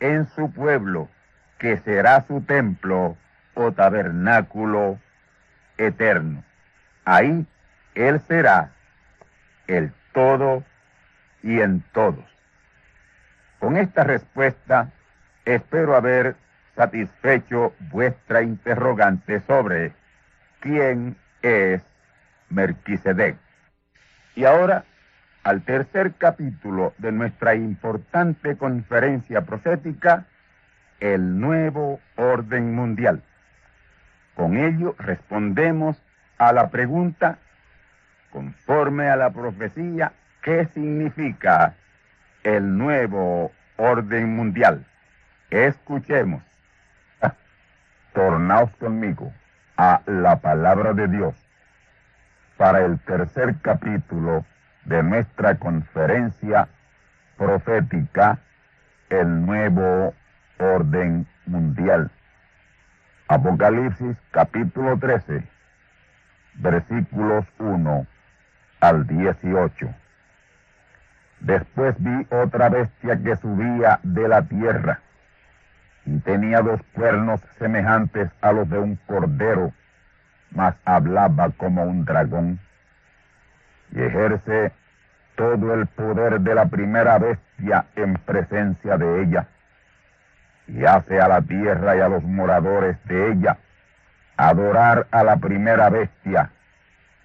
en 0.00 0.26
su 0.26 0.52
pueblo, 0.52 1.08
que 1.58 1.76
será 1.78 2.24
su 2.26 2.40
templo 2.42 3.16
o 3.54 3.72
tabernáculo 3.72 4.98
eterno. 5.78 6.42
Ahí 7.04 7.46
él 7.94 8.20
será 8.20 8.72
el 9.66 9.92
todo 10.12 10.64
y 11.42 11.60
en 11.60 11.82
todos. 11.92 12.24
Con 13.60 13.76
esta 13.76 14.04
respuesta 14.04 14.90
Espero 15.44 15.94
haber 15.94 16.36
satisfecho 16.74 17.74
vuestra 17.92 18.42
interrogante 18.42 19.40
sobre 19.46 19.92
quién 20.60 21.16
es 21.44 21.82
Merquisedec. 22.48 23.36
Y 24.34 24.44
ahora, 24.44 24.84
al 25.44 25.62
tercer 25.62 26.14
capítulo 26.14 26.94
de 26.98 27.12
nuestra 27.12 27.54
importante 27.54 28.56
conferencia 28.56 29.42
profética, 29.42 30.24
el 31.00 31.38
nuevo 31.38 32.00
orden 32.16 32.74
mundial. 32.74 33.22
Con 34.34 34.56
ello 34.56 34.96
respondemos 34.98 36.02
a 36.38 36.52
la 36.52 36.70
pregunta, 36.70 37.38
conforme 38.30 39.08
a 39.10 39.16
la 39.16 39.30
profecía, 39.30 40.12
¿qué 40.42 40.66
significa 40.72 41.74
el 42.42 42.76
nuevo 42.76 43.52
orden 43.76 44.34
mundial? 44.34 44.86
Escuchemos. 45.50 46.42
Tornaos 48.14 48.74
conmigo 48.76 49.32
a 49.76 50.02
la 50.06 50.36
palabra 50.36 50.92
de 50.92 51.08
Dios 51.08 51.34
para 52.56 52.84
el 52.84 52.98
tercer 53.00 53.56
capítulo 53.60 54.44
de 54.84 55.02
nuestra 55.02 55.56
conferencia 55.56 56.68
profética, 57.36 58.38
el 59.08 59.44
nuevo 59.44 60.14
orden 60.58 61.26
mundial. 61.46 62.10
Apocalipsis 63.28 64.16
capítulo 64.30 64.98
13, 64.98 65.42
versículos 66.54 67.46
1 67.58 68.06
al 68.80 69.06
18. 69.06 69.94
Después 71.40 71.94
vi 71.98 72.26
otra 72.30 72.68
bestia 72.68 73.16
que 73.22 73.36
subía 73.36 73.98
de 74.02 74.28
la 74.28 74.42
tierra 74.42 75.00
y 76.06 76.18
tenía 76.20 76.60
dos 76.60 76.80
cuernos 76.92 77.40
semejantes 77.58 78.30
a 78.40 78.52
los 78.52 78.68
de 78.68 78.78
un 78.78 78.96
cordero, 79.06 79.72
mas 80.50 80.74
hablaba 80.84 81.50
como 81.50 81.84
un 81.84 82.04
dragón, 82.04 82.60
y 83.92 84.02
ejerce 84.02 84.72
todo 85.36 85.74
el 85.74 85.86
poder 85.86 86.40
de 86.40 86.54
la 86.54 86.66
primera 86.66 87.18
bestia 87.18 87.86
en 87.96 88.14
presencia 88.14 88.98
de 88.98 89.22
ella, 89.22 89.46
y 90.68 90.84
hace 90.84 91.20
a 91.20 91.28
la 91.28 91.42
tierra 91.42 91.96
y 91.96 92.00
a 92.00 92.08
los 92.08 92.22
moradores 92.22 92.96
de 93.04 93.32
ella 93.32 93.58
adorar 94.36 95.06
a 95.10 95.22
la 95.22 95.36
primera 95.36 95.90
bestia, 95.90 96.50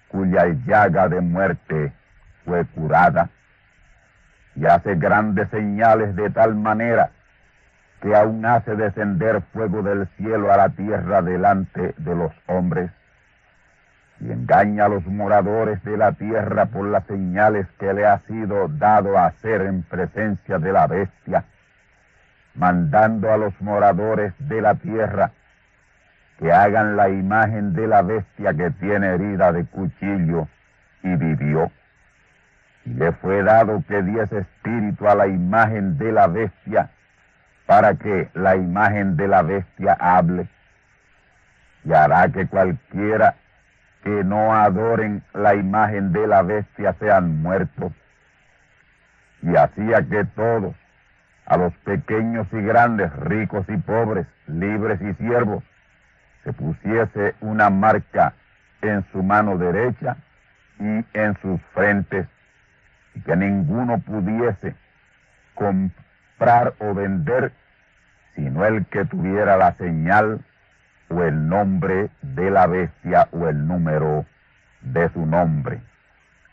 cuya 0.08 0.46
llaga 0.66 1.08
de 1.08 1.20
muerte 1.20 1.92
fue 2.44 2.64
curada, 2.66 3.28
y 4.54 4.66
hace 4.66 4.94
grandes 4.94 5.48
señales 5.50 6.16
de 6.16 6.30
tal 6.30 6.54
manera 6.54 7.10
que 8.00 8.14
aún 8.14 8.44
hace 8.46 8.76
descender 8.76 9.42
fuego 9.52 9.82
del 9.82 10.08
cielo 10.16 10.52
a 10.52 10.56
la 10.56 10.68
tierra 10.70 11.22
delante 11.22 11.94
de 11.98 12.14
los 12.14 12.32
hombres, 12.46 12.90
y 14.20 14.30
engaña 14.30 14.84
a 14.84 14.88
los 14.88 15.06
moradores 15.06 15.82
de 15.84 15.96
la 15.96 16.12
tierra 16.12 16.66
por 16.66 16.86
las 16.86 17.04
señales 17.06 17.66
que 17.78 17.92
le 17.92 18.06
ha 18.06 18.18
sido 18.20 18.68
dado 18.68 19.18
hacer 19.18 19.62
en 19.62 19.82
presencia 19.82 20.58
de 20.58 20.72
la 20.72 20.86
bestia, 20.86 21.44
mandando 22.54 23.32
a 23.32 23.38
los 23.38 23.58
moradores 23.60 24.34
de 24.38 24.60
la 24.60 24.74
tierra 24.74 25.32
que 26.40 26.50
hagan 26.50 26.96
la 26.96 27.10
imagen 27.10 27.74
de 27.74 27.86
la 27.86 28.00
bestia 28.00 28.54
que 28.54 28.70
tiene 28.70 29.08
herida 29.08 29.52
de 29.52 29.66
cuchillo 29.66 30.48
y 31.02 31.14
vivió. 31.16 31.70
Y 32.86 32.94
le 32.94 33.12
fue 33.12 33.42
dado 33.42 33.84
que 33.86 34.02
diese 34.02 34.38
espíritu 34.38 35.06
a 35.06 35.14
la 35.14 35.26
imagen 35.26 35.98
de 35.98 36.12
la 36.12 36.26
bestia, 36.26 36.90
para 37.70 37.94
que 37.94 38.28
la 38.34 38.56
imagen 38.56 39.16
de 39.16 39.28
la 39.28 39.42
bestia 39.42 39.96
hable 40.00 40.48
y 41.84 41.92
hará 41.92 42.28
que 42.28 42.48
cualquiera 42.48 43.36
que 44.02 44.24
no 44.24 44.56
adoren 44.56 45.22
la 45.34 45.54
imagen 45.54 46.10
de 46.10 46.26
la 46.26 46.42
bestia 46.42 46.96
sean 46.98 47.42
muertos. 47.42 47.92
Y 49.42 49.54
hacía 49.54 50.02
que 50.02 50.24
todos, 50.34 50.74
a 51.46 51.56
los 51.58 51.72
pequeños 51.84 52.48
y 52.50 52.60
grandes, 52.60 53.14
ricos 53.20 53.64
y 53.68 53.76
pobres, 53.76 54.26
libres 54.48 55.00
y 55.00 55.14
siervos, 55.14 55.62
se 56.42 56.52
pusiese 56.52 57.36
una 57.40 57.70
marca 57.70 58.32
en 58.82 59.04
su 59.12 59.22
mano 59.22 59.56
derecha 59.56 60.16
y 60.80 61.04
en 61.14 61.38
sus 61.40 61.60
frentes, 61.72 62.26
y 63.14 63.20
que 63.20 63.36
ninguno 63.36 64.00
pudiese 64.00 64.74
comprar 66.40 66.72
o 66.78 66.94
vender 66.94 67.52
sino 68.34 68.64
el 68.64 68.86
que 68.86 69.04
tuviera 69.04 69.58
la 69.58 69.74
señal 69.74 70.40
o 71.10 71.22
el 71.22 71.46
nombre 71.48 72.08
de 72.22 72.50
la 72.50 72.66
bestia 72.66 73.28
o 73.32 73.46
el 73.46 73.66
número 73.66 74.24
de 74.80 75.10
su 75.10 75.26
nombre. 75.26 75.82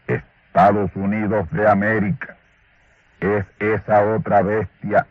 Estados 0.07 0.91
Unidos 0.95 1.49
de 1.51 1.67
América 1.67 2.37
es 3.19 3.45
esa 3.59 4.05
otra 4.05 4.41
bestia 4.43 5.07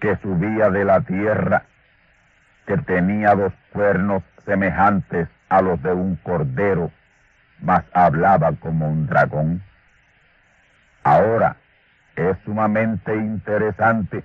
que 0.00 0.16
subía 0.18 0.70
de 0.70 0.84
la 0.84 1.00
tierra, 1.00 1.64
que 2.66 2.76
tenía 2.78 3.34
dos 3.34 3.52
cuernos 3.72 4.22
semejantes 4.44 5.28
a 5.48 5.62
los 5.62 5.82
de 5.82 5.92
un 5.92 6.16
cordero, 6.16 6.92
mas 7.60 7.84
hablaba 7.92 8.52
como 8.60 8.88
un 8.88 9.06
dragón. 9.06 9.62
Ahora 11.06 11.54
es 12.16 12.36
sumamente 12.44 13.14
interesante 13.14 14.24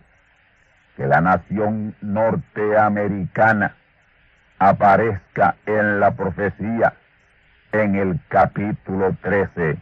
que 0.98 1.06
la 1.06 1.22
nación 1.22 1.94
norteamericana 2.02 3.76
aparezca 4.58 5.58
en 5.68 6.00
la 6.00 6.10
profecía 6.16 6.94
en 7.72 7.94
el 7.94 8.20
capítulo 8.30 9.16
13 9.22 9.78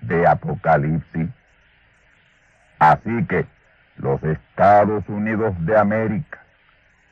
de 0.00 0.26
Apocalipsis. 0.26 1.30
Así 2.80 3.24
que 3.26 3.46
los 3.98 4.20
Estados 4.24 5.08
Unidos 5.08 5.54
de 5.64 5.78
América, 5.78 6.40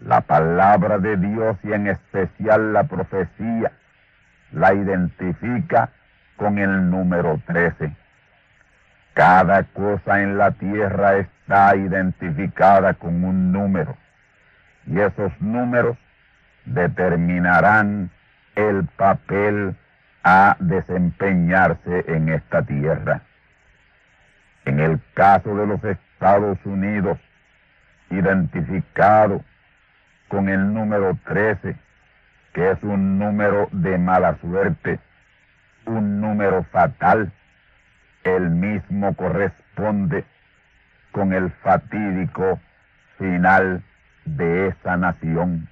la 0.00 0.20
palabra 0.20 0.98
de 0.98 1.16
Dios 1.16 1.56
y 1.62 1.74
en 1.74 1.86
especial 1.86 2.72
la 2.72 2.82
profecía, 2.82 3.70
la 4.50 4.74
identifica 4.74 5.90
con 6.36 6.58
el 6.58 6.90
número 6.90 7.40
13. 7.46 8.07
Cada 9.18 9.64
cosa 9.64 10.22
en 10.22 10.38
la 10.38 10.52
tierra 10.52 11.16
está 11.16 11.74
identificada 11.74 12.94
con 12.94 13.24
un 13.24 13.50
número 13.50 13.96
y 14.86 15.00
esos 15.00 15.32
números 15.40 15.98
determinarán 16.66 18.12
el 18.54 18.86
papel 18.96 19.74
a 20.22 20.56
desempeñarse 20.60 22.04
en 22.06 22.28
esta 22.28 22.62
tierra. 22.62 23.22
En 24.64 24.78
el 24.78 25.00
caso 25.14 25.52
de 25.56 25.66
los 25.66 25.82
Estados 25.82 26.58
Unidos, 26.64 27.18
identificado 28.10 29.44
con 30.28 30.48
el 30.48 30.72
número 30.72 31.18
13, 31.26 31.74
que 32.52 32.70
es 32.70 32.80
un 32.84 33.18
número 33.18 33.68
de 33.72 33.98
mala 33.98 34.36
suerte, 34.36 35.00
un 35.86 36.20
número 36.20 36.62
fatal, 36.70 37.32
el 38.24 38.50
mismo 38.50 39.14
corresponde 39.14 40.24
con 41.12 41.32
el 41.32 41.50
fatídico 41.50 42.60
final 43.18 43.82
de 44.24 44.68
esa 44.68 44.96
nación. 44.96 45.68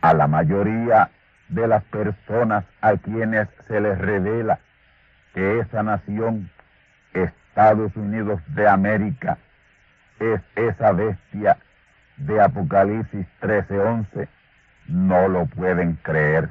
A 0.00 0.14
la 0.14 0.26
mayoría 0.26 1.10
de 1.48 1.66
las 1.66 1.82
personas 1.84 2.64
a 2.80 2.96
quienes 2.96 3.48
se 3.66 3.80
les 3.80 3.98
revela 3.98 4.58
que 5.34 5.60
esa 5.60 5.82
nación, 5.82 6.50
Estados 7.12 7.94
Unidos 7.96 8.40
de 8.48 8.68
América, 8.68 9.38
es 10.18 10.40
esa 10.54 10.92
bestia 10.92 11.58
de 12.16 12.40
Apocalipsis 12.40 13.26
13:11, 13.40 14.28
no 14.88 15.28
lo 15.28 15.46
pueden 15.46 15.94
creer. 15.96 16.48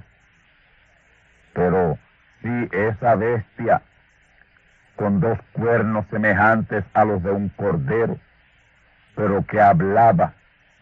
Pero 1.54 1.98
si 2.46 2.70
esa 2.72 3.16
bestia 3.16 3.82
con 4.96 5.20
dos 5.20 5.40
cuernos 5.54 6.06
semejantes 6.12 6.86
a 6.94 7.04
los 7.04 7.24
de 7.24 7.32
un 7.32 7.50
cordero, 7.50 8.20
pero 9.16 9.44
que 9.48 9.60
hablaba 9.60 10.34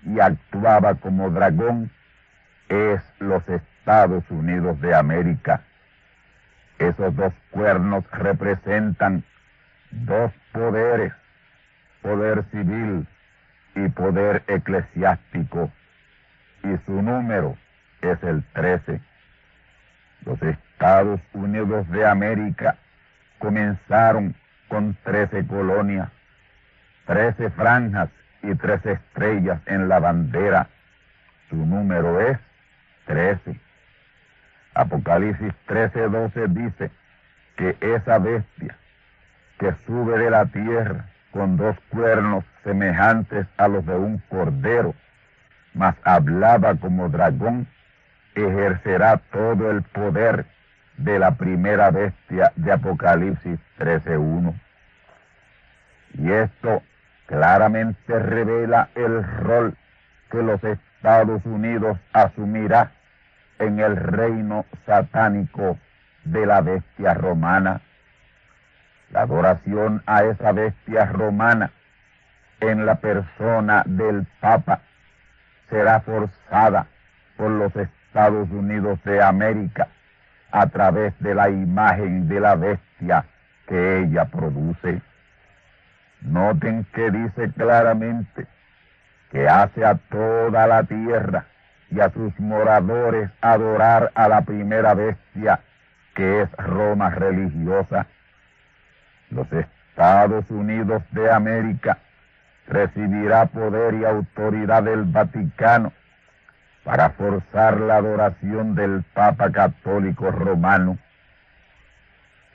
y 0.06 0.20
actuaba 0.20 0.96
como 0.96 1.30
dragón, 1.30 1.90
es 2.68 3.02
los 3.20 3.48
Estados 3.48 4.30
Unidos 4.30 4.80
de 4.82 4.94
América. 4.94 5.62
Esos 6.80 7.16
dos 7.16 7.34
cuernos 7.52 8.04
representan 8.12 9.24
dos 9.92 10.34
poderes, 10.52 11.14
poder 12.02 12.44
civil 12.52 13.08
y 13.76 13.88
poder 13.88 14.44
eclesiástico, 14.48 15.72
y 16.64 16.78
su 16.86 17.02
número 17.02 17.56
es 18.02 18.22
el 18.24 18.44
13. 18.54 19.00
Los 20.26 20.42
Estados 20.84 21.22
Unidos 21.32 21.90
de 21.92 22.06
América 22.06 22.76
comenzaron 23.40 24.36
con 24.68 24.98
13 25.06 25.48
colonias, 25.48 26.10
13 27.06 27.52
franjas 27.52 28.10
y 28.42 28.54
13 28.54 28.92
estrellas 28.92 29.62
en 29.66 29.88
la 29.88 30.00
bandera. 30.00 30.68
Su 31.50 31.56
número 31.56 32.20
es 32.20 32.38
13. 33.06 33.58
Apocalipsis 34.74 35.54
13:12 35.68 36.48
dice 36.50 36.92
que 37.56 37.78
esa 37.80 38.20
bestia 38.20 38.76
que 39.60 39.74
sube 39.86 40.20
de 40.20 40.32
la 40.32 40.48
tierra 40.48 41.06
con 41.32 41.56
dos 41.56 41.78
cuernos 41.92 42.44
semejantes 42.66 43.48
a 43.56 43.70
los 43.70 43.86
de 43.86 43.96
un 43.96 44.18
cordero, 44.28 44.94
mas 45.76 45.96
hablaba 46.04 46.76
como 46.76 47.08
dragón, 47.08 47.68
ejercerá 48.36 49.16
todo 49.32 49.72
el 49.72 49.82
poder 49.84 50.46
de 50.98 51.20
la 51.20 51.32
primera 51.36 51.92
bestia 51.92 52.52
de 52.56 52.72
Apocalipsis 52.72 53.60
13.1. 53.80 54.54
Y 56.16 56.32
esto 56.32 56.84
claramente 57.26 58.20
revela 58.20 58.90
el 58.96 59.24
rol 59.24 59.76
que 60.30 60.42
los 60.42 60.64
Estados 60.64 61.46
Unidos 61.46 61.98
asumirá 62.14 62.92
en 63.60 63.80
el 63.80 63.96
reino 63.96 64.66
satánico 64.86 65.78
de 66.24 66.46
la 66.46 66.62
bestia 66.62 67.14
romana. 67.14 67.82
La 69.12 69.22
adoración 69.22 70.02
a 70.06 70.24
esa 70.24 70.52
bestia 70.52 71.06
romana 71.06 71.72
en 72.60 72.86
la 72.86 72.96
persona 72.96 73.84
del 73.86 74.26
Papa 74.40 74.82
será 75.70 76.02
forzada 76.02 76.88
por 77.38 77.52
los 77.52 77.76
Estados 77.76 78.50
Unidos 78.52 79.00
de 79.04 79.22
América 79.22 79.88
a 80.54 80.68
través 80.68 81.14
de 81.20 81.34
la 81.34 81.50
imagen 81.50 82.28
de 82.28 82.40
la 82.40 82.56
bestia 82.56 83.26
que 83.68 84.02
ella 84.02 84.26
produce. 84.26 85.02
Noten 86.22 86.86
que 86.94 87.10
dice 87.10 87.52
claramente 87.54 88.46
que 89.32 89.50
hace 89.50 89.84
a 89.84 89.96
toda 89.96 90.68
la 90.68 90.84
tierra 90.84 91.46
y 91.90 92.00
a 92.00 92.12
sus 92.12 92.40
moradores 92.40 93.32
adorar 93.42 94.12
a 94.14 94.28
la 94.28 94.42
primera 94.42 94.94
bestia 94.94 95.60
que 96.14 96.44
es 96.44 96.52
Roma 96.58 97.10
religiosa. 97.10 98.06
Los 99.32 99.52
Estados 99.52 100.46
Unidos 100.52 101.02
de 101.12 101.32
América 101.32 101.98
recibirá 102.68 103.48
poder 103.48 103.96
y 103.96 104.06
autoridad 104.06 104.84
del 104.84 105.04
Vaticano 105.06 105.92
para 106.84 107.12
forzar 107.12 107.80
la 107.80 107.98
adoración 107.98 108.76
del 108.76 109.04
Papa 109.14 109.52
Católico 109.52 110.32
Romano. 110.32 110.98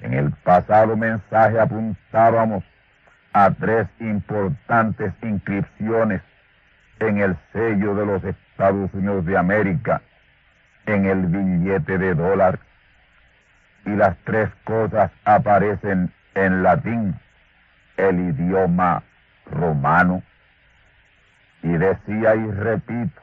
En 0.00 0.14
el 0.14 0.30
pasado 0.30 0.96
mensaje 0.96 1.58
apuntábamos 1.58 2.62
a 3.32 3.50
tres 3.50 3.88
importantes 4.00 5.12
inscripciones 5.22 6.22
en 7.00 7.18
el 7.18 7.36
sello 7.52 7.94
de 7.94 8.06
los 8.06 8.24
Estados 8.24 8.92
Unidos 8.92 9.24
de 9.24 9.36
América, 9.36 10.02
en 10.86 11.06
el 11.06 11.26
billete 11.26 11.98
de 11.98 12.14
dólar. 12.14 12.58
Y 13.86 13.90
las 13.90 14.16
tres 14.24 14.50
cosas 14.64 15.10
aparecen 15.24 16.12
en 16.34 16.62
latín, 16.62 17.18
el 17.96 18.20
idioma 18.20 19.02
romano. 19.50 20.22
Y 21.62 21.68
decía 21.68 22.36
y 22.36 22.50
repito, 22.50 23.20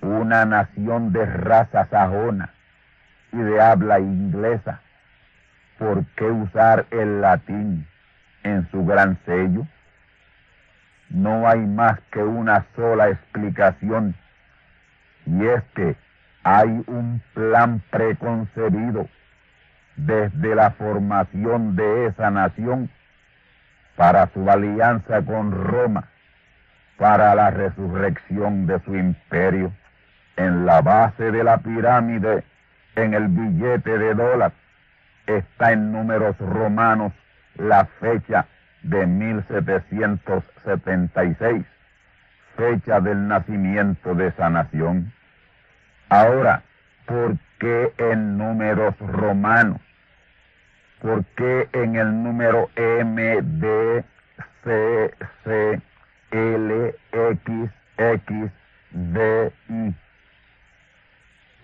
una 0.00 0.44
nación 0.44 1.12
de 1.12 1.26
raza 1.26 1.86
sajona 1.90 2.50
y 3.32 3.38
de 3.38 3.60
habla 3.60 3.98
inglesa, 3.98 4.80
¿por 5.78 6.04
qué 6.16 6.24
usar 6.24 6.86
el 6.90 7.20
latín 7.20 7.86
en 8.42 8.68
su 8.70 8.84
gran 8.84 9.18
sello? 9.26 9.66
no 11.10 11.48
hay 11.48 11.60
más 11.60 11.98
que 12.10 12.22
una 12.22 12.66
sola 12.76 13.08
explicación, 13.08 14.14
y 15.26 15.46
es 15.46 15.62
que 15.74 15.96
hay 16.42 16.82
un 16.86 17.22
plan 17.34 17.82
preconcebido 17.90 19.08
desde 19.96 20.54
la 20.54 20.70
formación 20.72 21.76
de 21.76 22.06
esa 22.06 22.30
nación 22.30 22.90
para 23.96 24.28
su 24.32 24.48
alianza 24.48 25.22
con 25.22 25.50
Roma, 25.52 26.08
para 26.96 27.34
la 27.34 27.50
resurrección 27.50 28.66
de 28.66 28.80
su 28.80 28.94
imperio. 28.94 29.72
En 30.38 30.64
la 30.66 30.80
base 30.82 31.32
de 31.32 31.42
la 31.42 31.58
pirámide, 31.58 32.44
en 32.94 33.12
el 33.12 33.26
billete 33.26 33.98
de 33.98 34.14
dólar, 34.14 34.52
está 35.26 35.72
en 35.72 35.90
números 35.90 36.38
romanos 36.38 37.12
la 37.56 37.86
fecha 37.98 38.46
de 38.84 39.04
1776, 39.04 41.66
fecha 42.56 43.00
del 43.00 43.26
nacimiento 43.26 44.14
de 44.14 44.28
esa 44.28 44.48
nación. 44.48 45.12
Ahora, 46.08 46.62
¿por 47.06 47.36
qué 47.58 47.92
en 47.98 48.38
números 48.38 48.94
romanos? 49.00 49.80
¿Por 51.02 51.24
qué 51.36 51.68
en 51.72 51.96
el 51.96 52.22
número 52.22 52.70
M, 52.76 53.42
D, 53.42 54.04
C, 54.62 55.12
C, 55.42 55.82
L, 56.30 56.94
X, 57.10 57.70
X, 57.96 58.52
D, 58.92 59.52
I? 59.68 59.92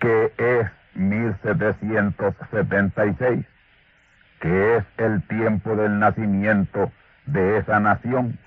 Que 0.05 0.31
es 0.37 0.69
1776, 0.93 3.43
que 4.39 4.77
es 4.77 4.85
el 4.97 5.23
tiempo 5.23 5.75
del 5.75 5.97
nacimiento 5.97 6.91
de 7.25 7.57
esa 7.57 7.79
nación. 7.79 8.37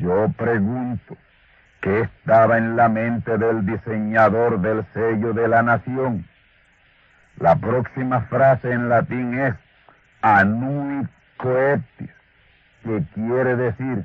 Yo 0.00 0.26
pregunto, 0.36 1.16
¿qué 1.82 2.00
estaba 2.00 2.58
en 2.58 2.74
la 2.74 2.88
mente 2.88 3.38
del 3.38 3.64
diseñador 3.64 4.58
del 4.58 4.84
sello 4.92 5.32
de 5.34 5.46
la 5.46 5.62
nación? 5.62 6.26
La 7.38 7.54
próxima 7.54 8.22
frase 8.22 8.72
en 8.72 8.88
latín 8.88 9.38
es 9.38 9.54
anui 10.20 11.06
coeptis, 11.36 12.10
que 12.82 13.04
quiere 13.14 13.54
decir, 13.54 14.04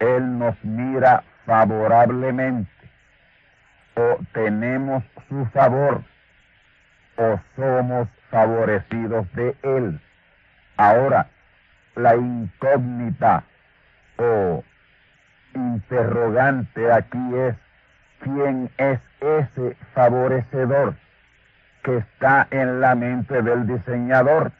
Él 0.00 0.40
nos 0.40 0.56
mira 0.64 1.22
favorablemente, 1.46 2.68
o 3.94 4.18
tenemos 4.32 5.04
su 5.28 5.46
favor, 5.46 6.02
o 7.16 7.40
somos 7.56 8.08
favorecidos 8.30 9.30
de 9.34 9.54
Él. 9.62 10.00
Ahora, 10.76 11.28
la 11.94 12.16
incógnita 12.16 13.44
o 14.16 14.64
interrogante 15.54 16.90
aquí 16.92 17.34
es, 17.34 17.54
¿quién 18.20 18.70
es 18.78 19.00
ese 19.20 19.76
favorecedor 19.94 20.94
que 21.82 21.98
está 21.98 22.46
en 22.50 22.80
la 22.80 22.94
mente 22.94 23.42
del 23.42 23.66
diseñador? 23.66 24.52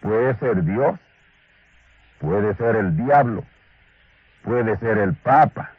Puede 0.00 0.34
ser 0.36 0.62
Dios, 0.64 0.98
puede 2.20 2.54
ser 2.54 2.76
el 2.76 2.96
diablo, 2.96 3.44
puede 4.42 4.76
ser 4.78 4.98
el 4.98 5.14
Papa, 5.14 5.72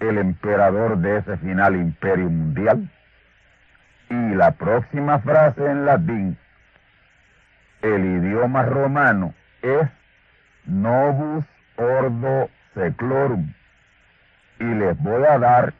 el 0.00 0.18
emperador 0.18 0.98
de 0.98 1.18
ese 1.18 1.36
final 1.38 1.76
imperio 1.76 2.28
mundial. 2.28 2.90
Y 4.14 4.34
la 4.34 4.52
próxima 4.52 5.18
frase 5.18 5.64
en 5.64 5.86
latín, 5.86 6.38
el 7.82 8.04
idioma 8.04 8.62
romano, 8.62 9.34
es 9.62 9.88
novus 10.66 11.44
ordo 11.76 12.48
seclorum. 12.74 13.52
Y 14.60 14.64
les 14.64 14.96
voy 14.98 15.24
a 15.24 15.38
dar 15.38 15.74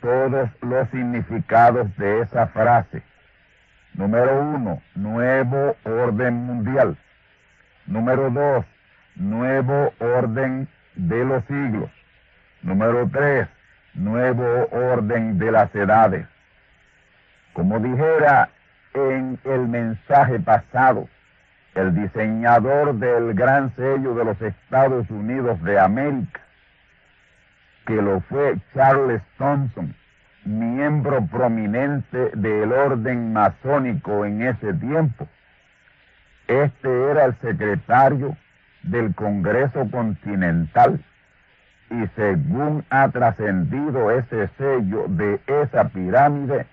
todos 0.00 0.50
los 0.62 0.88
significados 0.90 1.96
de 1.96 2.20
esa 2.20 2.46
frase 2.48 3.02
Número 3.94 4.40
uno, 4.40 4.80
nuevo 4.94 5.76
orden 5.84 6.34
mundial. 6.34 6.96
Número 7.86 8.30
dos, 8.30 8.64
nuevo 9.16 9.92
orden 9.98 10.68
de 10.94 11.24
los 11.24 11.44
siglos. 11.46 11.90
Número 12.62 13.08
tres, 13.12 13.48
nuevo 13.94 14.68
orden 14.70 15.38
de 15.38 15.50
las 15.50 15.74
edades. 15.74 16.26
Como 17.52 17.78
dijera 17.78 18.48
en 18.94 19.38
el 19.44 19.68
mensaje 19.68 20.38
pasado, 20.40 21.08
el 21.74 21.94
diseñador 21.94 22.94
del 22.94 23.34
gran 23.34 23.74
sello 23.76 24.14
de 24.14 24.24
los 24.24 24.40
Estados 24.40 25.08
Unidos 25.10 25.62
de 25.62 25.78
América, 25.78 26.40
que 27.86 27.94
lo 27.94 28.20
fue 28.22 28.56
Charles 28.74 29.22
Thompson, 29.38 29.94
miembro 30.44 31.26
prominente 31.26 32.30
del 32.34 32.72
orden 32.72 33.32
masónico 33.32 34.24
en 34.24 34.42
ese 34.42 34.72
tiempo. 34.74 35.28
Este 36.48 37.10
era 37.10 37.26
el 37.26 37.34
secretario 37.40 38.36
del 38.82 39.14
Congreso 39.14 39.88
Continental 39.90 41.00
y 41.90 42.06
según 42.16 42.84
ha 42.90 43.08
trascendido 43.08 44.10
ese 44.10 44.48
sello 44.56 45.06
de 45.08 45.40
esa 45.46 45.88
pirámide, 45.88 46.66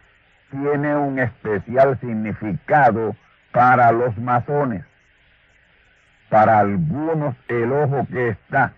tiene 0.51 0.95
un 0.95 1.19
especial 1.19 1.99
significado 1.99 3.15
para 3.51 3.91
los 3.91 4.17
masones. 4.17 4.83
Para 6.29 6.59
algunos 6.59 7.35
el 7.47 7.71
ojo 7.71 8.05
que 8.11 8.29
está 8.29 8.73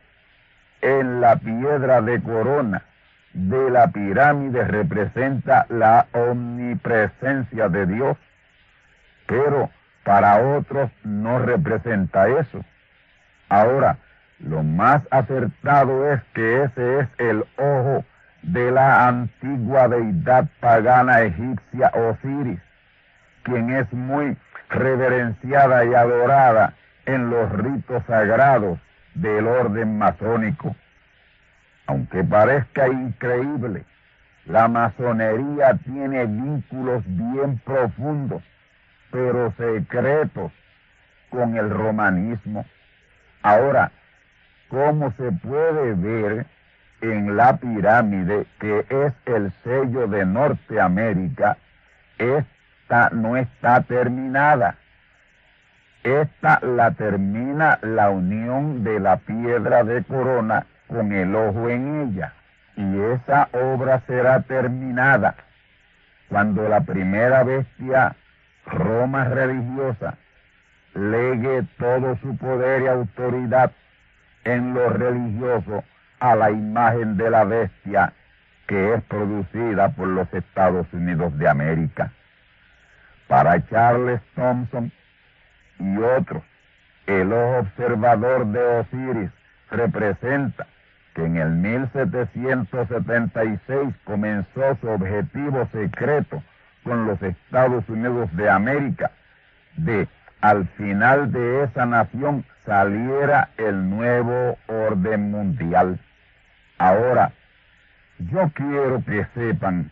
en 0.82 1.21
la 1.21 1.36
piedra 1.38 2.01
de 2.01 2.21
corona 2.21 2.84
de 3.34 3.69
la 3.69 3.88
pirámide 3.88 4.63
representa 4.65 5.65
la 5.69 6.08
omnipresencia 6.13 7.69
de 7.69 7.86
Dios, 7.86 8.17
pero 9.27 9.69
para 10.03 10.41
otros 10.58 10.89
no 11.03 11.39
representa 11.39 12.27
eso. 12.27 12.63
Ahora, 13.49 13.97
lo 14.39 14.63
más 14.63 15.01
acertado 15.12 16.12
es 16.12 16.21
que 16.34 16.63
ese 16.63 16.99
es 16.99 17.08
el 17.17 17.43
ojo 17.58 18.05
de 18.41 18.71
la 18.71 19.08
antigua 19.08 19.88
deidad 19.88 20.47
pagana 20.60 21.21
egipcia 21.21 21.91
Osiris, 21.93 22.60
quien 23.43 23.71
es 23.75 23.91
muy 23.93 24.38
reverenciada 24.69 25.86
y 25.86 25.93
adorada 25.93 26.73
en 27.06 27.30
los 27.30 27.52
ritos 27.52 28.04
sagrados 28.06 28.80
del 29.15 29.47
orden 29.47 29.97
masónico. 29.97 30.75
Aunque 31.88 32.23
parezca 32.23 32.88
increíble, 32.88 33.84
la 34.45 34.67
masonería 34.67 35.73
tiene 35.84 36.25
vínculos 36.25 37.04
bien 37.06 37.60
profundos, 37.60 38.43
pero 39.12 39.52
secretos 39.58 40.52
con 41.30 41.56
el 41.58 41.69
romanismo. 41.69 42.65
Ahora, 43.41 43.91
¿cómo 44.69 45.12
se 45.17 45.32
puede 45.32 45.93
ver 45.95 46.45
en 47.02 47.36
la 47.36 47.58
pirámide 47.58 48.46
que 48.60 48.86
es 48.90 49.14
el 49.26 49.52
sello 49.64 50.08
de 50.08 50.26
Norteamérica? 50.26 51.58
Esta 52.18 53.10
no 53.12 53.38
está 53.38 53.82
terminada. 53.84 54.76
Esta 56.04 56.60
la 56.62 56.92
termina 56.92 57.80
la 57.82 58.10
unión 58.10 58.84
de 58.84 59.00
la 59.00 59.18
piedra 59.18 59.84
de 59.84 60.04
corona 60.04 60.66
con 60.88 61.12
el 61.12 61.36
ojo 61.36 61.70
en 61.70 62.02
ella, 62.02 62.34
y 62.76 63.00
esa 63.00 63.50
obra 63.52 64.02
será 64.08 64.42
terminada 64.42 65.36
cuando 66.30 66.70
la 66.70 66.82
primera 66.82 67.44
bestia, 67.44 68.16
Roma 68.66 69.26
religiosa, 69.26 70.16
legue 70.94 71.64
todo 71.78 72.18
su 72.18 72.38
poder 72.38 72.84
y 72.84 72.88
autoridad 72.88 73.72
en 74.43 74.74
lo 74.74 74.89
religioso 74.89 75.84
a 76.20 76.36
la 76.36 76.51
imagen 76.51 77.17
de 77.17 77.30
la 77.30 77.43
bestia 77.43 78.13
que 78.67 78.93
es 78.93 79.03
producida 79.03 79.89
por 79.89 80.07
los 80.07 80.34
Estados 80.34 80.88
Unidos 80.93 81.38
de 81.38 81.49
América. 81.49 82.11
Para 83.28 83.61
Charles 83.67 84.22
Thompson 84.36 84.91
y 85.80 85.97
otros, 85.97 86.43
el 87.07 87.34
ojo 87.34 87.59
observador 87.59 88.45
de 88.47 88.80
Osiris 88.80 89.32
representa 89.72 90.67
que 91.15 91.26
en 91.26 91.38
el 91.38 91.49
1776 91.49 93.95
comenzó 94.03 94.78
su 94.82 94.88
objetivo 94.88 95.67
secreto 95.72 96.43
con 96.84 97.07
los 97.07 97.20
Estados 97.22 97.88
Unidos 97.89 98.30
de 98.36 98.49
América, 98.49 99.11
de 99.78 100.07
al 100.41 100.67
final 100.70 101.32
de 101.32 101.63
esa 101.63 101.86
nación 101.86 102.43
saliera 102.65 103.49
el 103.57 103.88
nuevo 103.89 104.57
orden 104.67 105.32
mundial. 105.32 105.99
Ahora, 106.80 107.34
yo 108.19 108.49
quiero 108.53 109.03
que 109.05 109.25
sepan 109.34 109.91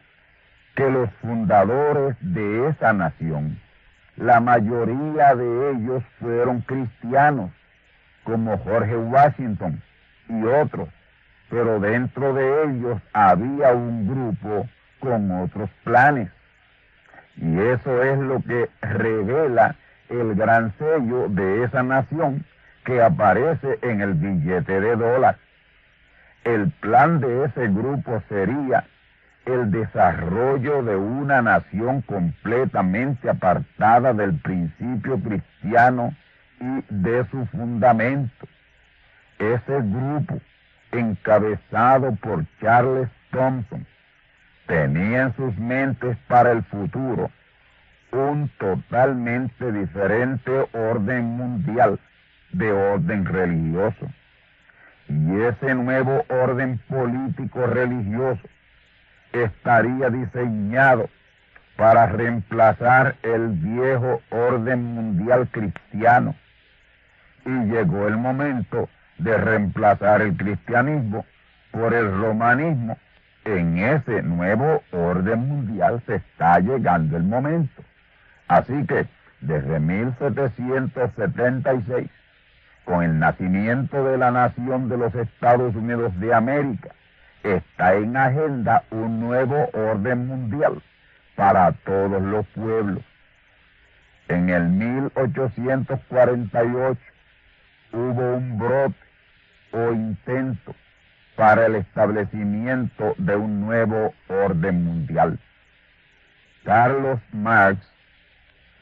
que 0.73 0.89
los 0.89 1.09
fundadores 1.21 2.15
de 2.21 2.69
esa 2.69 2.93
nación, 2.93 3.59
la 4.15 4.39
mayoría 4.39 5.35
de 5.35 5.71
ellos 5.71 6.01
fueron 6.19 6.61
cristianos, 6.61 7.51
como 8.23 8.57
Jorge 8.59 8.95
Washington 8.95 9.81
y 10.29 10.43
otros, 10.45 10.87
pero 11.49 11.79
dentro 11.81 12.33
de 12.33 12.63
ellos 12.63 13.01
había 13.11 13.71
un 13.73 14.07
grupo 14.07 14.65
con 14.99 15.29
otros 15.41 15.69
planes. 15.83 16.29
Y 17.35 17.59
eso 17.59 18.01
es 18.01 18.17
lo 18.19 18.41
que 18.41 18.69
revela 18.81 19.75
el 20.07 20.35
gran 20.35 20.73
sello 20.77 21.27
de 21.27 21.63
esa 21.63 21.83
nación 21.83 22.45
que 22.85 23.01
aparece 23.01 23.77
en 23.81 23.99
el 23.99 24.13
billete 24.13 24.79
de 24.79 24.95
dólar. 24.95 25.37
El 26.47 26.71
plan 26.79 27.19
de 27.19 27.43
ese 27.43 27.67
grupo 27.67 28.23
sería 28.29 28.85
el 29.45 29.69
desarrollo 29.69 30.81
de 30.81 30.95
una 30.95 31.41
nación 31.41 32.01
completamente 32.03 33.29
apartada 33.29 34.13
del 34.13 34.33
principio 34.39 35.19
cristiano 35.19 36.15
y 36.61 36.85
de 36.87 37.25
su 37.31 37.45
fundamento. 37.47 38.47
Ese 39.37 39.81
grupo, 39.81 40.39
encabezado 40.93 42.15
por 42.15 42.45
Charles 42.61 43.09
Thompson, 43.31 43.85
tenía 44.67 45.23
en 45.23 45.35
sus 45.35 45.57
mentes 45.57 46.15
para 46.29 46.53
el 46.53 46.63
futuro 46.63 47.29
un 48.13 48.49
totalmente 48.57 49.69
diferente 49.73 50.65
orden 50.71 51.25
mundial 51.25 51.99
de 52.53 52.71
orden 52.71 53.25
religioso. 53.25 54.07
Y 55.09 55.41
ese 55.41 55.73
nuevo 55.73 56.25
orden 56.29 56.79
político 56.89 57.65
religioso 57.65 58.41
estaría 59.31 60.09
diseñado 60.09 61.09
para 61.77 62.07
reemplazar 62.07 63.15
el 63.21 63.49
viejo 63.49 64.21
orden 64.31 64.83
mundial 64.83 65.47
cristiano. 65.49 66.35
Y 67.45 67.51
llegó 67.71 68.07
el 68.07 68.17
momento 68.17 68.89
de 69.19 69.37
reemplazar 69.37 70.21
el 70.21 70.35
cristianismo 70.35 71.25
por 71.71 71.93
el 71.93 72.11
romanismo. 72.19 72.97
En 73.45 73.77
ese 73.77 74.23
nuevo 74.23 74.83
orden 74.91 75.47
mundial 75.47 76.01
se 76.05 76.15
está 76.15 76.59
llegando 76.59 77.15
el 77.15 77.23
momento. 77.23 77.81
Así 78.49 78.85
que 78.85 79.05
desde 79.39 79.79
1776, 79.79 82.09
con 82.87 83.03
el 83.03 83.19
nacimiento 83.19 84.03
de 84.05 84.17
la 84.17 84.31
nación 84.31 84.87
de 84.87 84.97
los 84.97 85.13
Estados 85.13 85.75
Unidos 85.75 86.17
de 86.21 86.33
América, 86.33 86.95
está 87.43 87.95
en 87.95 88.15
agenda 88.15 88.85
un 88.91 89.19
nuevo 89.19 89.69
orden 89.73 90.27
mundial 90.27 90.81
para 91.35 91.73
todos 91.73 92.21
los 92.21 92.47
pueblos. 92.47 93.03
En 94.29 94.49
el 94.49 94.69
1848 94.69 96.97
hubo 97.91 98.35
un 98.35 98.57
brote 98.57 98.95
o 99.73 99.91
intento 99.91 100.73
para 101.35 101.65
el 101.65 101.75
establecimiento 101.75 103.15
de 103.17 103.35
un 103.35 103.65
nuevo 103.65 104.13
orden 104.29 104.85
mundial. 104.85 105.37
Carlos 106.63 107.19
Marx 107.33 107.85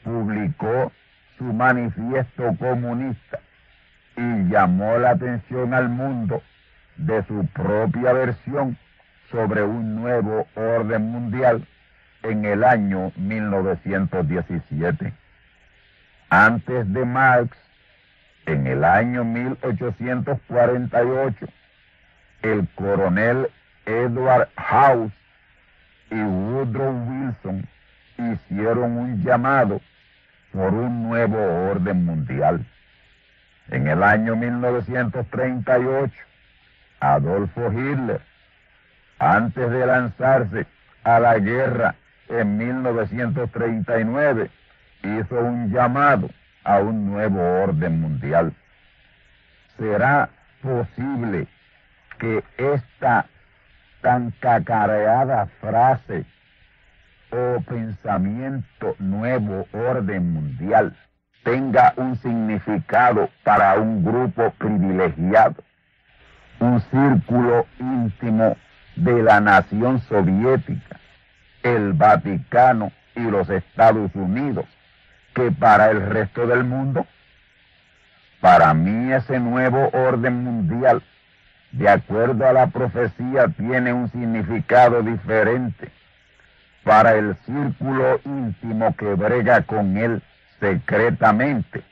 publicó 0.04 0.92
su 1.36 1.44
manifiesto 1.44 2.56
comunista 2.56 3.40
y 4.16 4.48
llamó 4.48 4.98
la 4.98 5.10
atención 5.10 5.74
al 5.74 5.88
mundo 5.88 6.42
de 6.96 7.22
su 7.24 7.46
propia 7.48 8.12
versión 8.12 8.78
sobre 9.30 9.62
un 9.62 9.94
nuevo 9.96 10.46
orden 10.54 11.10
mundial 11.10 11.66
en 12.22 12.44
el 12.44 12.62
año 12.64 13.12
1917. 13.16 15.12
Antes 16.30 16.92
de 16.92 17.04
Marx, 17.04 17.56
en 18.46 18.66
el 18.66 18.82
año 18.84 19.24
1848, 19.24 21.46
el 22.42 22.68
coronel 22.74 23.48
Edward 23.84 24.48
House 24.56 25.12
y 26.10 26.20
Woodrow 26.20 26.92
Wilson 27.08 27.68
hicieron 28.18 28.96
un 28.96 29.22
llamado 29.22 29.80
por 30.52 30.74
un 30.74 31.02
nuevo 31.02 31.38
orden 31.70 32.04
mundial. 32.04 32.64
En 33.68 33.88
el 33.88 34.02
año 34.02 34.36
1938, 34.36 36.14
Adolfo 37.00 37.72
Hitler, 37.72 38.20
antes 39.18 39.70
de 39.70 39.86
lanzarse 39.86 40.66
a 41.02 41.18
la 41.18 41.38
guerra 41.38 41.96
en 42.28 42.56
1939, 42.56 44.50
hizo 45.02 45.40
un 45.40 45.72
llamado 45.72 46.30
a 46.64 46.78
un 46.78 47.06
nuevo 47.06 47.40
orden 47.62 48.00
mundial. 48.00 48.52
¿Será 49.76 50.28
posible 50.62 51.48
que 52.18 52.44
esta 52.56 53.26
tan 54.00 54.30
cacareada 54.40 55.46
frase 55.60 56.24
o 57.30 57.60
pensamiento 57.62 58.94
nuevo 58.98 59.66
orden 59.72 60.32
mundial 60.32 60.96
tenga 61.46 61.94
un 61.96 62.16
significado 62.16 63.30
para 63.44 63.78
un 63.78 64.04
grupo 64.04 64.50
privilegiado? 64.58 65.54
un 66.58 66.80
círculo 66.80 67.66
íntimo 67.78 68.56
de 68.96 69.22
la 69.22 69.40
nación 69.40 70.00
soviética, 70.00 70.98
el 71.62 71.92
Vaticano 71.92 72.90
y 73.14 73.20
los 73.20 73.48
Estados 73.50 74.10
Unidos, 74.14 74.64
que 75.34 75.52
para 75.52 75.90
el 75.90 76.00
resto 76.06 76.46
del 76.46 76.64
mundo, 76.64 77.06
para 78.40 78.72
mí 78.74 79.12
ese 79.12 79.38
nuevo 79.38 79.90
orden 79.92 80.42
mundial, 80.42 81.02
de 81.72 81.88
acuerdo 81.88 82.48
a 82.48 82.54
la 82.54 82.66
profecía, 82.68 83.48
tiene 83.48 83.92
un 83.92 84.10
significado 84.10 85.02
diferente 85.02 85.90
para 86.82 87.14
el 87.14 87.36
círculo 87.44 88.18
íntimo 88.24 88.96
que 88.96 89.14
brega 89.14 89.60
con 89.62 89.96
él 89.98 90.22
secretamente 90.60 91.82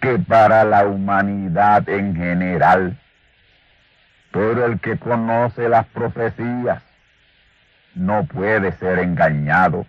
que 0.00 0.18
para 0.18 0.64
la 0.64 0.86
humanidad 0.86 1.88
en 1.88 2.16
general. 2.16 2.98
Pero 4.32 4.66
el 4.66 4.80
que 4.80 4.96
conoce 4.98 5.68
las 5.68 5.86
profecías 5.86 6.82
no 7.94 8.24
puede 8.24 8.72
ser 8.72 9.00
engañado. 9.00 9.86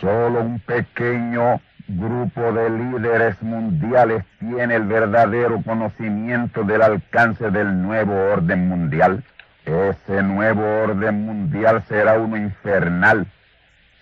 Solo 0.00 0.40
un 0.40 0.58
pequeño 0.60 1.60
grupo 1.88 2.52
de 2.52 2.70
líderes 2.70 3.42
mundiales 3.42 4.24
tiene 4.38 4.76
el 4.76 4.84
verdadero 4.84 5.62
conocimiento 5.62 6.64
del 6.64 6.82
alcance 6.82 7.50
del 7.50 7.82
nuevo 7.82 8.14
orden 8.32 8.68
mundial. 8.68 9.22
Ese 9.64 10.22
nuevo 10.22 10.62
orden 10.82 11.26
mundial 11.26 11.84
será 11.88 12.18
uno 12.18 12.36
infernal, 12.36 13.26